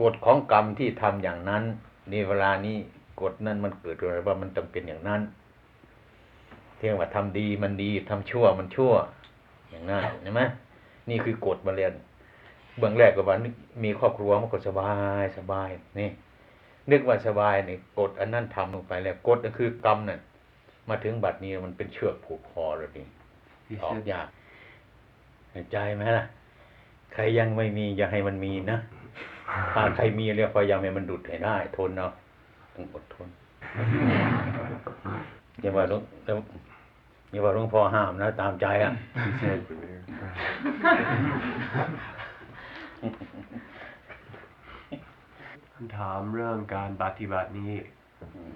[0.00, 2.76] กฎของกรรมที่ทำอย่างนั้นในเวลานี้
[3.20, 5.22] กฎนั้นมันเกิดอะไรว่ามันต้องเป็นอย่างนั้น
[6.76, 8.92] เที่ยงว่าทำดีมันดีทำชั่วมันชั่ว
[9.70, 10.42] อย่างนั้นเห็นไหม
[11.10, 11.92] นี่คือกฎมาเรียน
[12.78, 13.54] เบื้องแรกก็ว่านึก
[13.84, 15.68] มีครอบครัวมันก็สบายสบาย
[16.00, 16.10] นี่
[16.90, 20.20] นึกว่าสบายนี่กดอันนั้นทำลงไปแล้วกดก็คือกรรมน่ะ
[20.88, 23.06] มาถึงบัดนี้มันเป็นเชือกผูกคอแล้วนี่
[23.70, 24.26] you ออก should ยาก
[25.52, 26.24] เห็นใจไหมล่ะ
[27.12, 28.78] ใครยังไม่มีอย่าให้มันมีนะ
[29.74, 32.08] ถ้าใครมีแล้วพยายามให้มันดุดให้ได้ ทนเอา
[32.74, 33.28] ต้องอดทน
[35.60, 36.02] อย่าว่าหลวง
[37.30, 38.92] อย่าว่าหลวงพ่อห้ามนะ ตามใจอะ
[39.24, 39.58] he said
[45.72, 47.72] คำถามเรื่องการปฏิบัตินี้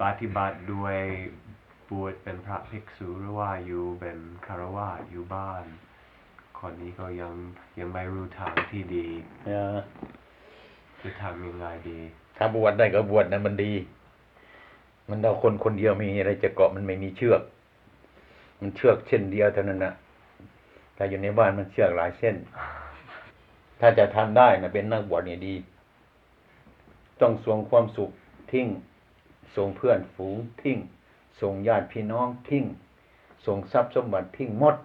[0.03, 0.97] ปฏิบัติด้วย
[1.91, 5.65] บวชเป็นพระภิกษุหรือว่าอยู่เป็นคารวะอยู่บ้าน
[6.59, 7.35] คนนี้ก็ยัง
[7.79, 9.07] ยังไม่รู้ทางที่ดี
[11.01, 11.99] เออทำยังไงดี
[12.37, 13.73] ถ้าบวชได้ก็บวชนะมันดี
[15.09, 17.43] มันเอาคนคนเดียวมีอะไรจะเกาะมันไม่มีเชือก
[18.61, 19.93] มันเชือกเส้นเดียวเท่านั้นนะ
[20.95, 22.37] แต่อยู่ในบ้านมันเชือกหลายเส้น
[23.81, 25.55] ถ้าจะทำได้นะเป็นนักบวชเนี่ยดี
[27.21, 28.11] ต้องส่งความสุข
[28.53, 28.67] ทิ้ง
[29.57, 30.79] ส่งเพื่อนฝูงทิ้ง
[31.41, 32.65] ส่งญาติพี่น้องทิ้ง
[33.47, 34.77] ส่งทรัพย์สมบัติทิ้งหมด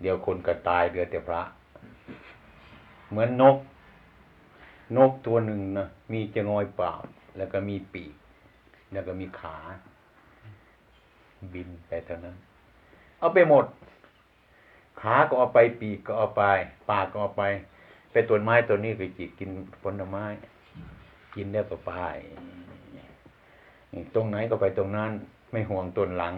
[0.00, 1.42] เดี๋ยวคนก็ตายเหลือแต่พระ
[3.10, 3.56] เหมือนนก
[4.96, 6.92] นกตัวหนึ่งนะมีจะงอยปล่า
[7.36, 8.14] แล้วก็มีปีก
[8.92, 9.56] แล้วก็มีขา
[11.52, 12.36] บินไปเท่านั้น
[13.18, 13.64] เอาไปหมด
[15.00, 16.42] ขาก็เอาไปปีกก็เอาไป
[16.90, 17.44] ปากก็เอาไป
[18.12, 19.50] ไปต้นไม้ต้นนี้ไปจิกกิน
[19.82, 20.24] ผลไม้
[21.34, 21.92] กินแล้วก็ไป
[24.14, 25.12] ตรงไหนก็ไปตรงนั้น
[25.50, 26.36] ไม่ห่วงต้นหลัง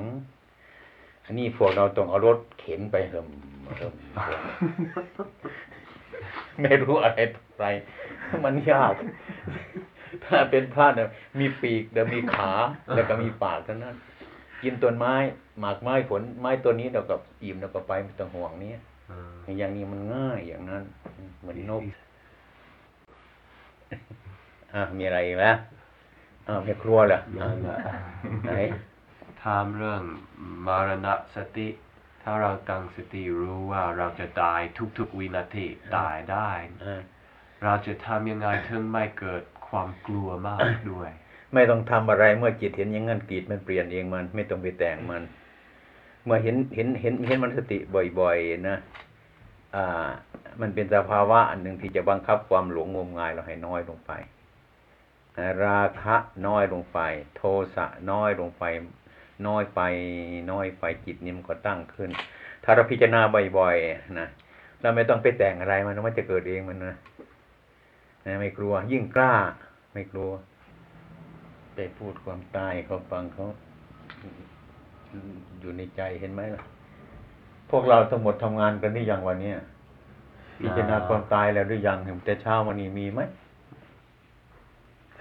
[1.24, 3.28] อันนี้พวกเราต้องเอารถเข็นไปเหิม
[3.76, 3.94] เหิม
[4.24, 4.42] เหิม
[6.62, 7.66] ไม่รู้อะไรต่ออะไร
[8.44, 8.94] มันยาก
[10.24, 11.08] ถ้าเป็นพระเนี่ย
[11.38, 12.52] มีปีกเดี๋ยวมีขา
[12.94, 13.96] แล้วก็มีปากเท่านั้น
[14.62, 15.14] กินต้นไม้
[15.60, 18.78] หมากไม้ผลไม้ตัวนี้เราก็อิ่มเราก็ไปไม่ต้องห่วงเนี้ย
[19.10, 20.84] อืมอย่างนี้มันง่ายอย่างนั้น
[21.40, 21.82] เหมือนนก
[24.74, 25.56] อะมีอะไรอีกแล้ว
[26.48, 27.76] อ้าวไม่ครัวเหรอนั่นแหละ
[28.44, 28.52] ไหน
[29.42, 30.02] ถามเรื่อง
[30.66, 31.68] มรณสติ
[32.22, 34.60] ถ้าเราตั้งสติรู้ว่าเราจะตาย
[34.98, 35.66] ทุกๆวินาที
[35.96, 36.50] ตายได้
[36.84, 37.00] อ่า
[37.62, 41.10] เราจะทำยังไงถึงไม่เกิดความกลัวมากด้วย
[41.54, 45.22] ไม่ต้องทำอะไรเมื่อจิตเห็นอย่างนั้นจิตมันเปลี่ยนเองมัน ไม่ต้องไปแต่งมัน
[46.24, 47.78] เมื่อเห็นเห็นเห็นเห็นมันสติ
[48.20, 48.78] บ่อยๆนะ
[49.76, 50.08] อ่า
[50.60, 54.12] มันเป็นสภาวะอันหนึ่งที่จะบังคับความหลงงมงายเราให้น้อยลงไป
[55.38, 56.16] อ่าราคะ
[56.46, 57.00] น้อยลงไป
[57.36, 57.42] โท
[57.76, 58.64] สะน้อยลงไป
[59.46, 59.80] น้อยไป
[60.52, 62.10] น้อยไปจิตนี้มันก็ตั้งขึ้น
[62.64, 63.20] ถ้าเราพิจารณา
[63.58, 64.28] บ่อยๆนะ
[64.80, 66.94] เราไม่ต้องไปแต่งอะไรมันมันจะเกิดเองมันนะ
[68.26, 69.34] นะไม่กลัว ยิ่งกล้า
[69.92, 70.30] ไม่กลัว
[71.74, 73.46] ไปพูดความตายเขาฟังเขา
[75.60, 76.62] อยู่ในใจเห็นไหมล่ะ
[77.70, 79.58] พวกเราทั้งหมดทำงานกันหรือยังวันเนี้ย
[80.60, 83.20] พิจารณาความตายแล้วหรือยังแต่เช้าวันนี้มีไหม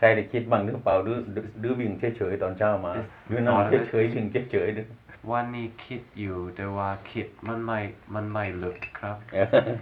[0.01, 2.93] ใครได้คิดบ้างหรือเปล่าหรือหรือหรือวิ่งเฉยๆตอนเช้ามา
[3.27, 4.87] หรือนอนเฉยๆวิ่งเฉยๆหรือ
[5.31, 7.79] วันนี้คิดอยู่แต่ว่าคิดมันไม่
[8.15, 9.15] มันไม่ลึกครับ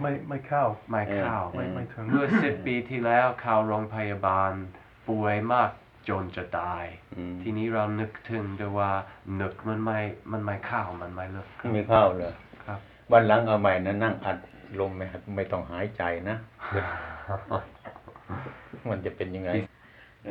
[0.02, 4.52] ไม่ไม่เข้าไม่เข้าเออไม่ไม่ถึงเมื่อสิบปีที่แล้วเข้าโรงพยาบาล
[5.08, 5.70] ป่วยมาก
[6.08, 6.84] จนจะตาย
[7.16, 8.90] อืมทีนี้เรานึกถึงแต่ว่า
[9.40, 9.98] นึกมันไม่
[10.32, 12.32] มันไม่เข้ามันไม่ลึกครับไม่เข้าเลย
[12.64, 12.78] ครับ
[13.12, 14.38] วันหลังเอาใหม่นะนั่งอัด
[14.80, 15.06] ลมไม่
[15.36, 16.36] ไม่ต้องหายใจนะ
[18.90, 19.50] มันจะเป็นยังไง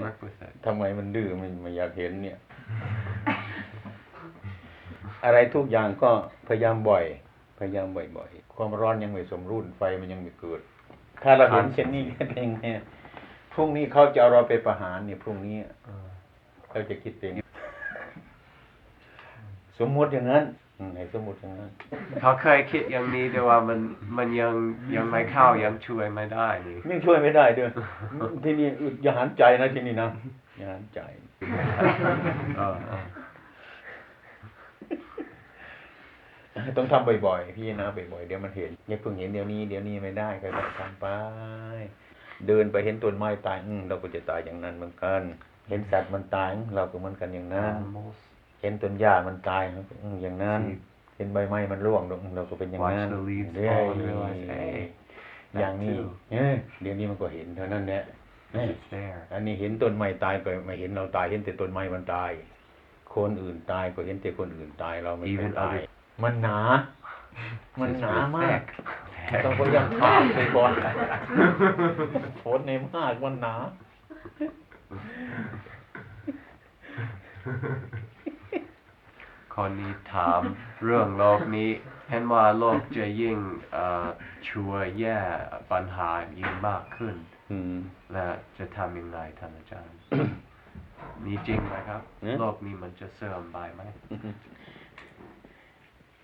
[0.01, 2.37] work with it ทำไมมันดื้อมันไม่อยากเห็นเนี่ย
[5.25, 6.11] อะไรทุกอย่างก็
[6.47, 7.05] พยายามบ่อย
[7.59, 7.87] พยายาม
[8.17, 10.61] บ่อยๆ ความร้อนยังไม่สมรุ่นไฟมันยังไม่เกิด
[11.23, 12.03] ถ้าเราเห็นเช่นนี้
[12.35, 12.79] เองเนี่ย
[13.53, 15.57] พรุ่งนี้เขาจะเอาเราไปประหารเนี่ยพรุ่งนี้
[16.69, 17.33] เขาจะคิดเอง
[19.79, 20.43] สมมติอย่างนั้น
[20.79, 21.71] อืมให้สมมุติอย่างนั้น
[22.21, 23.79] เขาเคยคิดอย่างนี้แต่ว่ามัน
[24.17, 24.53] มันยัง
[24.95, 27.69] ยังไม่เข้ายังช่วยไม่ได้นี่ไม่ช่วยไม่ได้ด้วย
[28.43, 28.67] ที่นี่
[29.03, 30.09] อย่าหันใจนะที่นี่นะ
[30.57, 30.99] อย่าหันใจ
[32.57, 33.03] เออเออ
[36.77, 41.07] ต้องทำบ่อยๆพี่นะบ่อยๆเดี๋ยวมันเห็นอย่าเพิ่งเห็นเดี๋ยวนี้เดี๋ยวนี้ไม่ได้ก็ต้องทำไป
[42.47, 45.21] เดินไปเห็นต้นไม้ตายอืมเราก็จะตายอย่างนั้นเหมือนกัน
[45.69, 48.19] เห็นสัตว์มันตายอืมเราก็เหมือนกันอย่างนั้น animals
[48.61, 49.63] เห็นต้นหญ้ามันตาย
[50.03, 50.77] อืมอย่างนั้น See
[51.17, 54.73] เห็นใบไม้มันร่วงอืมเราก็เป็นอย่าง watch นั้น the leaves เรื่อย fall and realize hey
[55.59, 58.03] อย่างนี้ too เอ้ยเดี๋ยวนี้มันก็เห็นเท่านั้นแหละ
[58.53, 62.31] เอ้ย it's there อันนี้เห็นต้นไม้ตายก็ไม่เห็นเราตาย เห็นแต่ต้นไม้มันตาย
[63.15, 66.59] คนอื่นตายก็เห็นแต่คนอื่นตายเราไม่เคย Even ตาย other มันหนา
[67.79, 68.61] มันหนามาก
[69.31, 69.41] Thick.
[69.45, 70.71] ต้องพยายามขาดไปก่อน
[72.43, 73.55] ฝนในมากมันหนา
[79.59, 80.41] คนนี้ถาม
[80.83, 81.69] เรื่องโลกนี้
[82.09, 83.37] เห็นว่าโลกจะยิ่ง
[83.71, 84.07] เอ่อ
[84.49, 85.17] ช่วยแย่
[85.71, 87.15] ปัญหายิ่งมากขึ้น
[87.51, 87.75] อืม
[88.13, 89.97] และจะทำยังไงท่านอาจารย์
[91.25, 93.81] มีจริงไหมครับเนี่ยโลกนี้มันจะเสื่อมไปไหม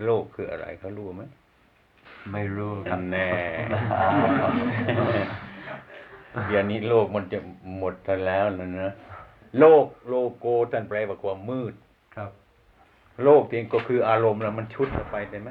[0.05, 1.23] โลกคืออะไรเขารู้ไหม
[2.31, 3.29] ไม่รู้ครับแน่
[6.47, 7.39] เดี๋ยวนี้โลกมันจะ
[7.77, 8.93] หมดไปแล้วนะนะ
[9.59, 11.84] โลกโลโกท่านแปลว่าความมืดครับ
[13.23, 15.49] โลกเองก็คืออารมณ์แล้วมันชุดไปได้ไหม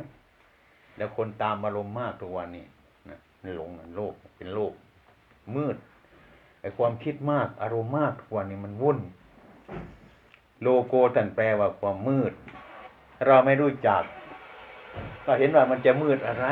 [0.96, 2.66] แล้วคนตามอารมณ์มากทุกวันนี้
[3.08, 3.18] นะ
[3.56, 4.72] หลงนะโลกเป็นโลก
[5.56, 5.76] มืด
[6.60, 8.98] ไอ้ความคิดมากอารมณ์มากทุกวันนี้มันวุ่น
[10.62, 12.32] โลโกท่านแปลว่าความมืด
[13.26, 14.02] เราไม่รู้จัก
[15.24, 16.46] ก็เห็นว่ามันจะมืดอะไร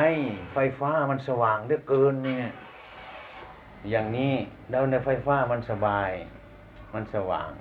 [0.53, 2.47] ไฟฟ้ามันสว่างเหลือเกินเนี่ย
[3.89, 4.33] อย่างนี้
[4.69, 6.09] แล้วในไฟฟ้ามันสบาย
[6.93, 7.51] มันสว่าง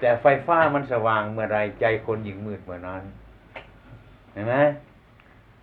[0.00, 3.02] แต่ไฟฟ้ามันสว่างเมื่อไรใจคนยิ่งมืดเมื่อนั้น
[4.32, 4.54] เห็นไหม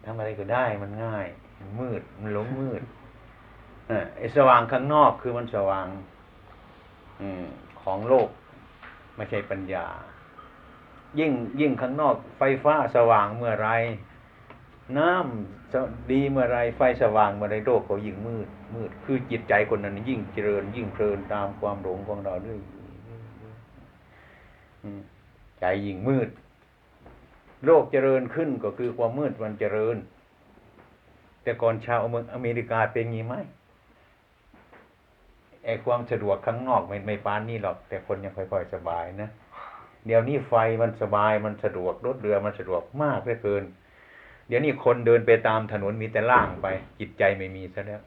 [0.03, 1.25] ทำอะไรก็ได้มันง่าย
[1.59, 2.81] มันมืดมันหลงมืด
[3.87, 5.87] เอ่อไอ้สว่างข้างนอกคือมันสว่าง
[7.21, 7.45] อืม
[7.81, 8.29] ของโลก
[9.15, 9.85] ไม่ใช่ปัญญา
[11.19, 13.69] ยิ่งยิ่งข้างนอกไฟฟ้าสว่างเมื่อไร
[14.97, 15.79] น้ำจะ
[16.11, 22.59] ดีเมื่อไรไฟสว่างเมื่อไรโลกก็ยิ่งมืดมืด คือจิตใจคนนั้นยิ่งเจริญ ยิ่งเพลินตามความหลงของเราเรื่อย
[25.59, 26.29] ใจยิ่งมืด
[27.65, 29.97] โลกเจริญขึ้นก็คือความมืดมันเจริญ
[31.43, 33.35] แต่ก่อนชาวเมืองอเมริกาเป็นงี้ไหม
[35.65, 39.29] ไอความสะดวกข้างนอกไม่ไม่ปานนี่หรอก แต่คนยังค่อยๆสบายนะ
[40.05, 43.63] เดี๋ยวนี้ไฟมันสบายมันสะดวกรถเรือมันสะดวกมากเหลือเกิน
[44.47, 46.67] เดี๋ยวนี้คนเดินไปตามถนนมีแต่ล่างไป
[46.99, 48.01] จิตใจไม่มีซะแล้ว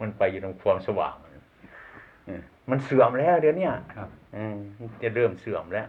[0.00, 1.14] มันไปอยู่ตรงความสว่าง
[2.70, 4.56] มันเสื่อมแล้วเดี๋ยวเนี้ยครับ อืม
[5.02, 5.88] จะเริ่มเสื่อมแล้ว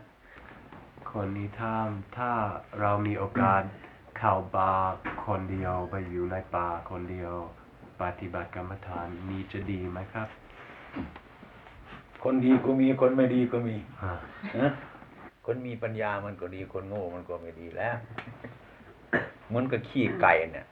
[1.11, 1.73] คนนี้ถ้า
[2.17, 2.31] ถ้า
[2.79, 3.63] เรามีโอกาส
[4.17, 4.71] เข้าป่า
[5.25, 7.33] คนเดียวไปอยู่ในป่าคนเดียว
[8.01, 10.27] ปฏิบัติกรรมฐานนี้จะดีไหมครับ
[12.23, 14.11] คนดีก็มีคนไม่ดีก็มีอ่า
[14.57, 14.71] นะ
[15.45, 17.95] คนมีปัญญามันก็ดีคนโง่มันก็ไม่ดีแล้ว
[19.49, 20.67] เหมันก็ขี้ไก่เนี่ย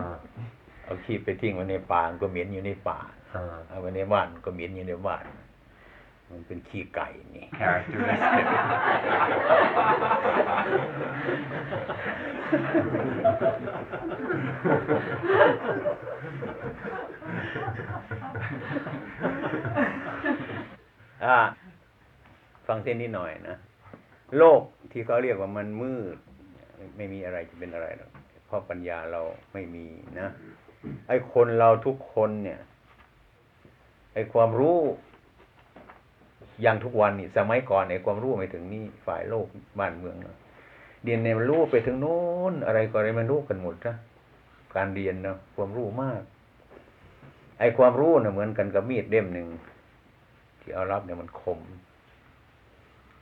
[0.00, 0.18] อ่า
[0.84, 3.23] เอาขี้ไปทิ้งไว้ในป่ามันก็เหม็นอยู่ในป่าอ่า
[3.68, 5.24] เอาไว้ในบ้านมันก็เหม็นอยู่ในบ้าน
[6.30, 8.44] มันเป็นขี้ไก่นี่ characteristic
[21.24, 21.38] อ่า
[22.66, 23.56] ฟังเส้นนี้หน่อยนะ
[24.38, 24.60] โลก
[24.92, 26.16] ที่เขาเรียกว่ามันมืด
[26.96, 28.10] ไม่มีอะไรจะเป็นอะไรหรอก
[28.46, 29.20] เพราะปัญญาเรา
[29.52, 29.86] ไม่มี
[30.20, 30.28] นะ
[31.08, 32.60] ไอ้คนเราทุกคนเนี่ย
[34.14, 34.78] ไอ้ความรู้
[36.62, 39.46] อย่างทุกวันนี่สมัยก่อนไอ้ความรู้ไม่ถึงนี่ฝ่ายโลก
[39.78, 40.36] บ้านเมืองเนาะ
[41.04, 42.20] เรียนเนี่ยมันรู้ไปถึงโน้
[42.52, 43.96] นอะไรก็อะไรมันรู้กันหมดนะ
[44.74, 46.22] การเรียนเนาะความรู้มาก
[47.58, 49.48] ไอ้ความรู้เนี่ยเหมือนกันกับมีดเล่มหนึ่ง
[50.60, 51.60] ที่เอารับเนี่ยมันคม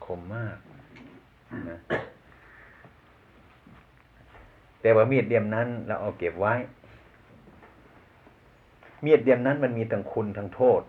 [0.05, 0.57] คมมาก
[1.71, 1.79] นะ
[4.81, 6.55] แต่ว่ามีดเล่มนั้นเราเอาเก็บไว้
[9.05, 10.83] มีดเล่มนั้นมันมีทั้งคุณทั้งโทษ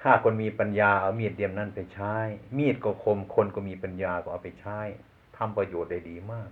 [0.00, 2.14] ถ้าคนมีปัญญาเอามีดเล่มนั้นไปใช้
[2.58, 4.78] มีดก็คมคนก็มีปัญญาก็เอาไปใช้
[5.36, 6.50] ทำประโยชน์ได้ดีมาก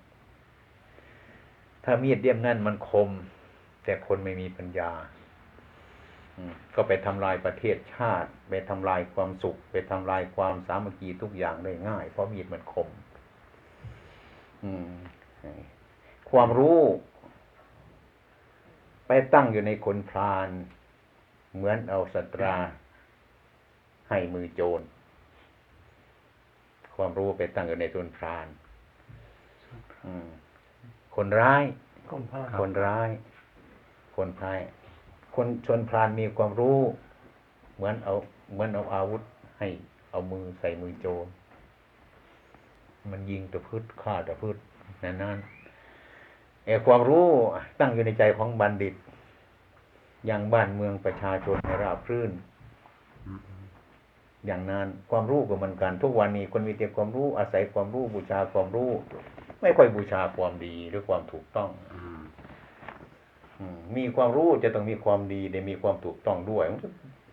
[1.84, 3.10] ถ้ามีดเล่มนั้นมันคม
[3.84, 4.92] แต่คนไม่มีปัญญา
[6.74, 12.88] ก็ไปทำลายประเทศชาติ ไปทำลายความสุข ไปทำลายความสามัคคีทุกอย่างได้ง่าย เพราะมีดมันคม
[14.64, 14.98] อืม
[16.30, 16.80] ความรู้
[19.08, 20.48] ไปตั้งอยู่ในคนพราน
[21.54, 22.56] เหมือนเอาสตรา
[24.08, 24.80] ให้มือโจร
[26.96, 28.46] ความรู้ไปตั้งอยู่ในคนพราน
[30.04, 30.28] อืม
[31.16, 31.64] คนร้าย
[32.10, 33.10] คนพาคนร้าย
[34.16, 34.58] คนพราย
[35.34, 36.80] คนชนพรานมีความรู้
[37.76, 38.14] เหมือนเอา
[38.52, 39.22] เหมือนเอาอาวุธ
[39.58, 39.68] ให้
[40.10, 41.26] เอามือใส่มือโจร
[43.10, 44.56] มันยิงตะพืชฆ่าตะพืช
[45.02, 45.57] นั่นนั่นไอ้
[46.86, 47.26] ความรู้
[47.80, 48.94] ตั้งอยู่ในใจของบัณฑิต
[50.26, 52.32] อย่างบ้านเมืองประชาชนให้ราบรื่น
[54.46, 58.90] อย่างนั้นความรู้ก็เหมือนกัน ทุกวันนี้คนมีแต่ความรู้อาศัยความรู้บูชาความรู้
[59.62, 61.70] ไม่ค่อยบูชาความดีหรือความถูกต้อง
[63.96, 66.88] มีความรู้จะต้องมีความดีได้มีความถูกต้องด้วยมันก็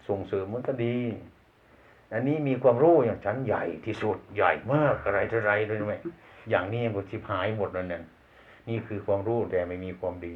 [0.10, 0.98] ส่งเสริมมันก็ดี
[2.14, 5.96] อันนี้มีความรู้อย่างชั้นใหญ่ที่สุดใหญ่มากอะไรเท่าไรเลยไหม
[6.50, 8.04] อย่างนี้มันชิบหายหมดแล้วเนี่ย
[8.70, 10.30] นี่คือความรู้แต่ไม่มีความด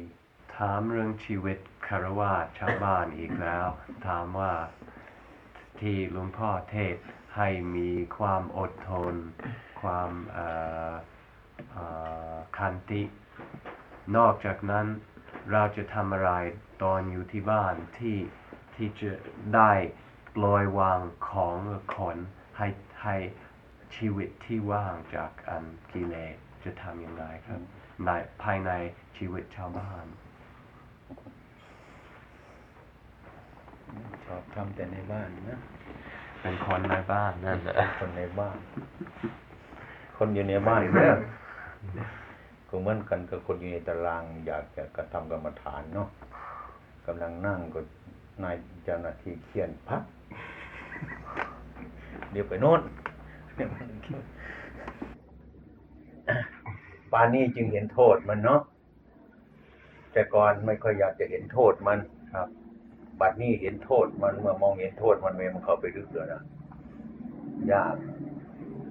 [0.56, 3.66] ถามเรื่องชีวิตคารวาชาวบ้านอีกแล้ว
[4.06, 4.52] ถามว่า
[5.80, 6.96] ที่หลวงพ่อเทศ
[7.36, 9.14] ให้มีความอดทน
[9.80, 10.10] ความ
[12.58, 13.02] คันติ
[14.16, 14.86] นอกจากนั้น
[15.52, 16.32] เราจะทำอะไร
[16.82, 18.16] ตอนอยู่ที่บ้านที่
[18.74, 19.12] ที่จะ
[19.54, 19.72] ได้
[20.36, 22.16] ปล่อยวางของหรือคน
[22.56, 22.68] ให้
[23.02, 23.16] ให้
[23.96, 27.60] ชีวิตที่ว่างจากอันกิเลสจะทำยังไงครับ
[28.06, 28.10] ใน
[28.42, 28.70] ภายใน
[29.16, 30.06] ชีวิตชาวบ้าน
[34.24, 35.58] ชอบทำแต่ในบ้านนะ
[36.40, 38.58] เป็นคนในบ้านนั่นแหละคนในบ้าน
[40.16, 41.16] คนอยู่ในบ้านเนี่ย
[42.68, 46.08] ก็เหมือนกันกับคนอยู่ในตาราง อยากจะกระทำกรรมฐานเนาะ
[47.06, 47.80] กำลังนั่งก็
[48.42, 50.02] นายเจ้าหน้าที่เขียนพัก
[52.32, 52.80] เดี๋ยวไปโน่น
[57.12, 58.60] ปานนี้จึงเห็นโทษมันเนาะ
[60.12, 61.98] แต่ก่อนไม่ค่อยอยากจะเห็นโทษมัน
[62.34, 62.48] ครับ
[63.20, 66.42] บัดนี้เห็นโทษมันเมื่อมองเห็นโทษมันเวมันเข้าไปลึกเลยนะ
[67.72, 67.94] ยาก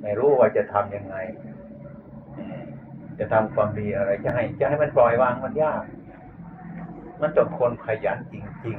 [0.01, 1.15] ไม่รู้ว่าจะทำยังไง
[3.19, 5.83] จะทำความดีอะไรจะให้ จะให้มันปล่อยวางมันยาก
[7.21, 8.77] มันต้องคนขยันจริง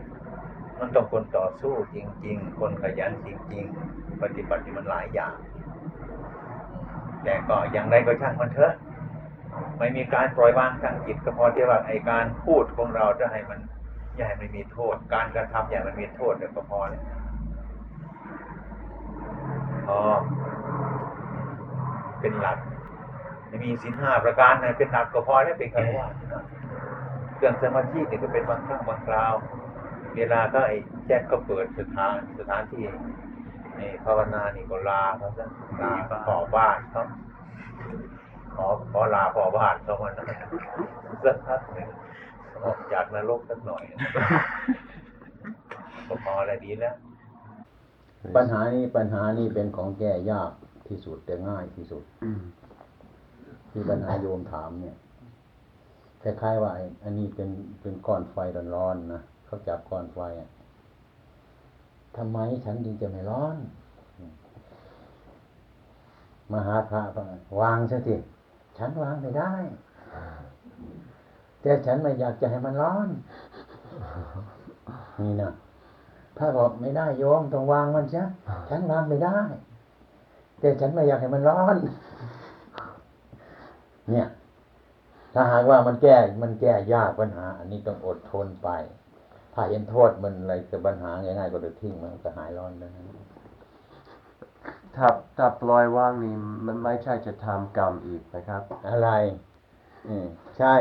[0.00, 5.34] ๆ มันต้องคนต่อสู้จริง ๆ คนขยันจริง ๆ ปฏิบัติมันหลายอย่าง
[7.24, 8.72] แต่ก็อย่างไรก็ช่างมันเถอะ
[9.78, 13.60] ไม่มีการปล่อยวางทางจิตก็พอที่ว่าไอการพูดของเราจะให้มัน
[14.16, 17.02] อย่าให้มันมีโทษ การกระทำอย่าให้มันมีโทษเดี๋ยวก็พอเลย
[19.86, 19.98] พอ
[22.20, 22.58] เป็นหลัก
[23.50, 26.08] ม,มีสินห้าประการนะเป็นหลักก็พอแล้วเป็นการว่า
[27.36, 29.34] เครื่องสมาธิเนี่ยก็เป็นบางครั้งบางคราว
[30.16, 32.84] เวลาก็ไอ้แจ็คก็เปิดสถานสถานที่
[33.76, 35.44] ไอ้ภาวนานี่ก็ลาเขาซะ
[35.82, 35.92] ลา
[36.26, 37.02] ขอบ้านเขา
[38.54, 40.24] ขอขอลาขอบ้านเขามันนะ
[41.24, 41.88] สักพักหนึ่ง
[42.64, 43.84] ออกจากนรกสักหน่อย
[46.06, 46.94] ก็พออะไรดีแล้ว
[48.36, 50.50] ปัญหานี้ปัญหานี้เป็นของแก้ยาก
[50.88, 52.42] ที่สุดแต่ง่ายที่สุดอืม
[53.70, 54.96] ที่ปัญหาโยมถามเนี่ย
[56.22, 57.50] คล้ายๆว่าไอ้อันนี้เป็น
[57.80, 58.36] เป็นก้อนไฟ
[58.74, 60.48] ร้อนๆนะเขาจับก้อนไฟอะ
[62.16, 63.56] ทำไมฉันจึงจะไม่ร้อน
[66.52, 67.20] มหาพระก็
[67.60, 68.16] วางซะสิ
[68.78, 69.52] ฉันวางไม่ได้
[71.62, 73.08] แต่ฉันไม่อยากจะให้มันร้อน
[75.20, 75.52] นี่นะ
[76.36, 78.24] พระบอกไม่ได้โยมต้องวางมันซะ
[78.68, 79.38] ฉันวางไม่ได้
[80.60, 81.76] แต่ฉันไม่อยากให้มันร้อน
[84.10, 84.28] เนี่ย
[85.34, 88.68] ถ้าหากว่ามันแก้ มันแก้ยากปัญหา อันนี้ต้องอดทนไป
[89.54, 93.04] ถ้าเห็นโทษมันอะไรกับปัญหาง่ายๆก็เดือดทิ้งมันก็หายร้อนแล้วนะ
[94.96, 96.34] ถ้าถ้าปล่อยวางนี่
[96.66, 99.10] มันไม่ใช่จะทำกรรมอีกนะครับ อะไร
[100.08, 100.26] อืม
[100.58, 100.74] ใช่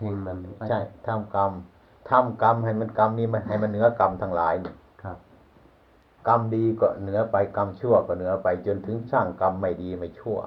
[0.00, 1.52] ทิ้งมันไปใช่ทำกรรม
[2.10, 5.16] ทำกรรมให้มันกรรมนี้มันให้มันเหนือกรรมทั้งหลายนี่ครับ
[6.28, 10.38] กรรมดีก็เหนือไปกรรมชั่วก็เหนือไปจนถึงสร้างกรรมไม่ดีไม่ชั่ว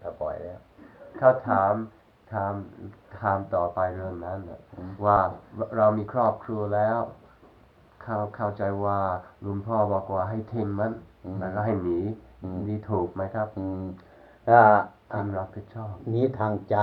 [0.00, 0.58] ถ้าปล่อยแล้ว
[1.18, 1.72] เขาถาม
[2.32, 2.52] ถาม
[3.20, 4.60] ถามต่อไปเรื่องนั้นน่ะ
[5.04, 5.18] ว่า
[5.76, 7.00] เรามีครอบครัวแล้ว
[8.02, 8.98] เขาเข้าใจว่า
[9.44, 10.92] ลุงพ่อบอกว่าให้ทิ้งมัน
[11.24, 11.98] อืมแล้วก็ให้หนี
[12.42, 13.82] อืมนี่ถูกไหมครับอืม
[14.48, 14.60] ถ้า
[15.12, 16.76] ทิ้งรับผิดชอบนี้ทางใจ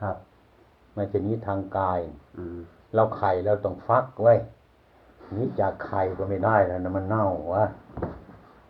[0.00, 0.16] ครับ
[0.94, 2.00] ไม่ใช่นี้ทางกาย
[2.36, 2.58] อืม
[2.94, 4.34] เราไข่เราต้องฟักไว้
[5.36, 7.64] นี้จากไข่ก็ไม่ได้แล้วนะมันเน่าวะ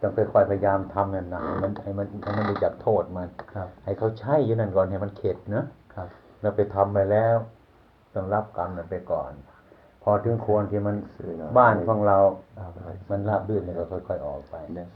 [0.01, 5.88] ต้องค่อยๆพยายามทำนั่นนะให้มันให้มันให้มันรู้จักโทษมันครับให้เขาใช้อยู่นั่นก่อนให้มันเข็ดนะครับ
[6.41, 7.37] เราไปทำไปแล้ว
[8.15, 9.33] ต้องรับกรรมนั้นไปก่อน
[10.03, 10.97] พอถึงควรที่มัน
[11.59, 12.19] บ้านของเรา
[12.57, 12.81] เอาไป
[13.11, 14.87] มันราบรื่นเนี่ยก็ค่อยๆออกไปนะ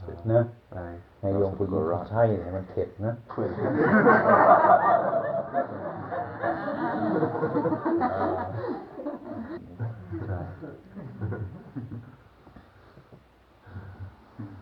[0.72, 0.78] ไป
[1.20, 3.14] ให้โยมผู้หญิงเขาใช้ให้มันเข็ดนะ
[10.28, 10.40] ใช่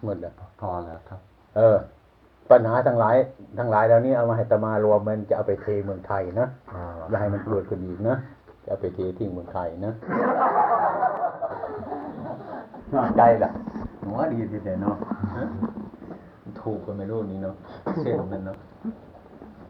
[0.05, 1.21] หมดแล้วพอแล้วครับ
[1.57, 1.77] เออ
[2.51, 3.17] ปัญหาทั้งหลาย
[3.59, 6.49] ทั้งหลายเหล่านี้เอามาให้ตมารวมมันจะเอาไปเทเมืองไทยนะ
[7.09, 8.17] อย่าให้มันเกิดขึ้นอีกนะ
[8.63, 9.93] จะเอาไปเททิ้งเมืองไทยนะ
[13.17, 13.51] ใจล่ะ
[14.05, 14.97] หัวดีทีเดียวเนาะ
[15.37, 15.45] ฮะ
[16.61, 17.55] ถูกก็ไม่รู้นี่เนาะ
[18.03, 18.57] เส้นมันเนาะ